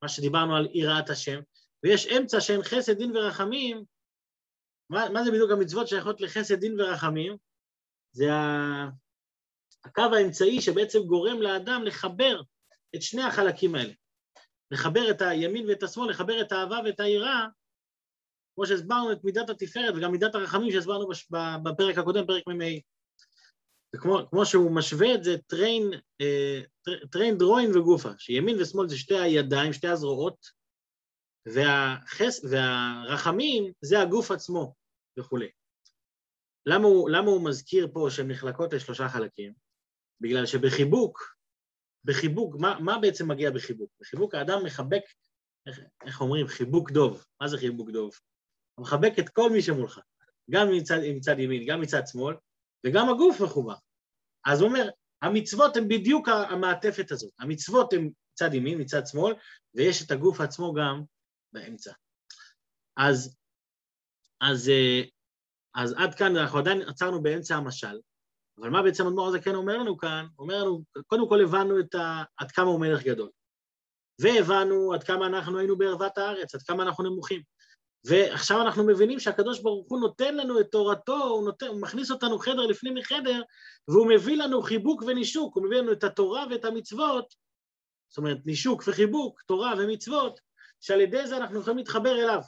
מה 0.02 0.10
שדיברנו 0.10 0.56
על 0.56 0.68
יראת 0.74 1.10
השם, 1.10 1.40
ויש 1.84 2.08
אמצע 2.08 2.42
שהן 2.42 2.64
חסד, 2.64 2.98
דין 2.98 3.18
ורחמים. 3.18 3.84
מה, 4.90 5.10
מה 5.10 5.24
זה 5.24 5.32
בדיוק 5.32 5.52
המצוות 5.52 5.88
שייכות 5.88 6.22
לחסד, 6.22 6.60
דין 6.60 6.82
ורחמים? 6.82 7.38
זה 8.12 8.30
הקו 9.86 10.16
האמצעי 10.16 10.62
שבעצם 10.62 11.00
גורם 11.00 11.42
לאדם 11.42 11.84
לחבר 11.84 12.42
את 12.96 13.02
שני 13.02 13.24
החלקים 13.24 13.76
האלה. 13.76 13.94
לחבר 14.72 15.12
את 15.12 15.22
הימין 15.22 15.70
ואת 15.70 15.84
השמאל, 15.84 16.10
לחבר 16.10 16.42
את 16.42 16.52
האהבה 16.52 16.80
ואת 16.86 17.00
היראה, 17.00 17.48
כמו 18.56 18.66
שהסברנו 18.66 19.12
את 19.12 19.24
מידת 19.24 19.50
התפארת 19.50 19.94
וגם 19.98 20.12
מידת 20.12 20.36
הרחמים 20.36 20.72
שהסברנו 20.72 21.08
בפרק 21.64 21.98
הקודם, 21.98 22.26
פרק 22.28 22.44
מ"ה. 22.48 22.66
וכמו 23.96 24.46
שהוא 24.46 24.76
משווה 24.76 25.16
את 25.16 25.24
זה, 25.24 25.38
תריין, 25.48 25.84
תריין 27.12 27.38
דרועין 27.38 27.78
וגופה, 27.78 28.10
שימין 28.18 28.62
ושמאל 28.62 28.88
זה 28.88 28.98
שתי 28.98 29.20
הידיים, 29.20 29.74
שתי 29.74 29.88
הזרועות, 29.88 30.38
והחס, 31.46 32.46
והרחמים 32.50 33.72
זה 33.82 34.02
הגוף 34.02 34.32
עצמו 34.32 34.76
וכולי. 35.20 35.50
למה 36.66 36.88
הוא, 36.88 37.10
למה 37.10 37.30
הוא 37.30 37.46
מזכיר 37.46 37.88
פה 37.94 38.08
שהן 38.10 38.32
נחלקות 38.32 38.74
לשלושה 38.74 39.10
חלקים? 39.10 39.54
בגלל 40.22 40.46
שבחיבוק, 40.46 41.36
בחיבוק, 42.04 42.56
מה, 42.60 42.80
מה 42.80 43.00
בעצם 43.00 43.32
מגיע 43.32 43.52
בחיבוק? 43.52 43.92
בחיבוק 44.02 44.36
האדם 44.36 44.66
מחבק, 44.66 45.02
איך, 45.68 45.80
איך 46.06 46.22
אומרים, 46.22 46.48
חיבוק 46.48 46.92
דוב. 46.92 47.26
מה 47.42 47.48
זה 47.48 47.58
חיבוק 47.58 47.90
דוב? 47.90 48.16
הוא 48.76 48.84
מחבק 48.84 49.14
את 49.20 49.30
כל 49.30 49.50
מי 49.50 49.62
שמולך, 49.62 50.00
גם 50.50 50.72
מצד, 50.72 50.98
מצד 51.16 51.40
ימין, 51.40 51.64
גם 51.68 51.82
מצד 51.82 52.02
שמאל, 52.08 52.36
וגם 52.86 53.10
הגוף 53.10 53.42
מחובר. 53.42 53.76
אז 54.46 54.62
הוא 54.62 54.70
אומר, 54.70 54.90
המצוות 55.22 55.78
הן 55.78 55.88
בדיוק 55.88 56.30
המעטפת 56.30 57.12
הזאת. 57.12 57.32
המצוות 57.40 57.94
הן 57.94 58.10
מצד 58.34 58.54
ימין, 58.54 58.82
מצד 58.82 59.08
שמאל, 59.08 59.34
ויש 59.76 60.04
את 60.06 60.12
הגוף 60.12 60.42
עצמו 60.42 60.74
גם 60.74 61.04
באמצע. 61.54 61.92
אז, 62.98 63.36
אז 64.42 64.70
אה, 64.70 65.02
אז 65.76 65.94
עד 65.98 66.16
כאן 66.16 66.38
אנחנו 66.38 66.60
עדיין 66.60 66.82
עצרנו 66.82 67.24
באמצע 67.24 67.56
המשל, 67.56 68.00
אבל 68.58 68.70
מה 68.70 68.84
בעצם 68.84 69.08
אדמו"ר 69.08 69.28
הזה 69.28 69.40
כן 69.42 69.56
אומר 69.56 69.78
לנו 69.78 69.98
כאן? 69.98 70.26
אומר 70.40 70.64
לנו, 70.64 70.84
קודם 71.08 71.30
כל 71.30 71.42
הבנו 71.42 71.80
את 71.80 71.96
ה, 71.96 72.24
עד 72.38 72.52
כמה 72.52 72.66
הוא 72.66 72.80
מלך 72.80 73.04
גדול, 73.04 73.30
והבנו 74.22 74.94
עד 74.94 75.04
כמה 75.04 75.26
אנחנו 75.26 75.58
היינו 75.58 75.78
בערוות 75.78 76.18
הארץ, 76.18 76.56
עד 76.56 76.62
כמה 76.62 76.84
אנחנו 76.84 77.04
נמוכים. 77.04 77.42
ועכשיו 78.06 78.62
אנחנו 78.62 78.84
מבינים 78.84 79.20
שהקדוש 79.20 79.60
ברוך 79.60 79.90
הוא 79.90 80.00
נותן 80.00 80.36
לנו 80.38 80.60
את 80.60 80.68
תורתו, 80.72 81.24
הוא, 81.24 81.46
נותן, 81.46 81.66
הוא 81.66 81.82
מכניס 81.82 82.12
אותנו 82.12 82.40
חדר 82.40 82.66
לפנים 82.66 82.94
מחדר, 82.96 83.42
והוא 83.88 84.08
מביא 84.08 84.38
לנו 84.38 84.62
חיבוק 84.62 85.04
ונישוק, 85.08 85.56
הוא 85.56 85.66
מביא 85.66 85.78
לנו 85.78 85.92
את 85.92 86.04
התורה 86.04 86.46
ואת 86.50 86.66
המצוות, 86.66 87.36
זאת 88.10 88.18
אומרת 88.18 88.38
נישוק 88.46 88.84
וחיבוק, 88.88 89.42
תורה 89.42 89.74
ומצוות, 89.78 90.40
שעל 90.82 91.02
ידי 91.02 91.28
זה 91.28 91.38
אנחנו 91.38 91.60
יכולים 91.60 91.78
להתחבר 91.78 92.24
אליו. 92.24 92.42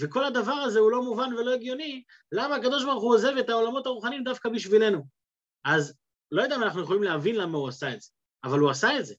וכל 0.00 0.24
הדבר 0.24 0.52
הזה 0.52 0.78
הוא 0.78 0.90
לא 0.90 1.02
מובן 1.02 1.34
ולא 1.34 1.54
הגיוני, 1.54 2.02
למה 2.32 2.56
הקדוש 2.56 2.84
ברוך 2.84 3.02
הוא 3.02 3.14
עוזב 3.14 3.36
את 3.40 3.50
העולמות 3.50 3.86
הרוחניים 3.86 4.24
דווקא 4.24 4.48
בשבילנו? 4.48 5.06
אז 5.64 5.94
לא 6.30 6.42
יודע 6.42 6.56
אם 6.56 6.62
אנחנו 6.62 6.82
יכולים 6.82 7.02
להבין 7.02 7.36
למה 7.36 7.58
הוא 7.58 7.68
עשה 7.68 7.94
את 7.94 8.00
זה, 8.00 8.10
אבל 8.44 8.58
הוא 8.58 8.70
עשה 8.70 8.98
את 8.98 9.06
זה. 9.06 9.14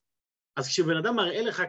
אז 0.56 0.68
כשבן 0.68 0.96
אדם 0.96 1.16
מראה 1.16 1.42
לך, 1.42 1.62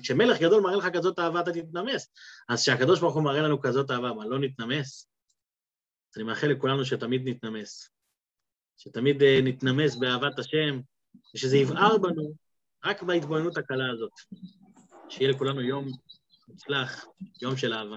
כשמלך 0.00 0.40
גדול 0.40 0.62
מראה 0.62 0.76
לך 0.76 0.86
כזאת 0.94 1.18
אהבה 1.18 1.40
אתה 1.40 1.52
תתנמס, 1.52 2.12
אז 2.48 2.62
כשהקדוש 2.62 3.00
ברוך 3.00 3.14
הוא 3.14 3.24
מראה 3.24 3.42
לנו 3.42 3.60
כזאת 3.60 3.90
אהבה, 3.90 4.12
מה, 4.12 4.26
לא 4.26 4.38
נתנמס? 4.38 5.08
אז 6.12 6.16
אני 6.16 6.24
מאחל 6.24 6.46
לכולנו 6.46 6.84
שתמיד 6.84 7.28
נתנמס, 7.28 7.90
שתמיד 8.76 9.22
אה, 9.22 9.40
נתנמס 9.42 9.96
באהבת 9.96 10.38
השם, 10.38 10.80
ושזה 11.34 11.56
יבער 11.56 11.98
בנו 11.98 12.32
רק 12.84 13.02
בהתבוננות 13.02 13.56
הקלה 13.56 13.90
הזאת. 13.90 14.12
שיהיה 15.08 15.30
לכולנו 15.30 15.60
יום 15.60 15.88
מוצלח, 16.48 17.04
יום 17.42 17.56
של 17.56 17.72
אהבה. 17.74 17.96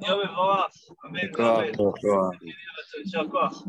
יום 0.00 0.20
מבורך, 0.24 0.74
אמן. 1.04 1.20
יישר 2.98 3.22
כוח. 3.30 3.62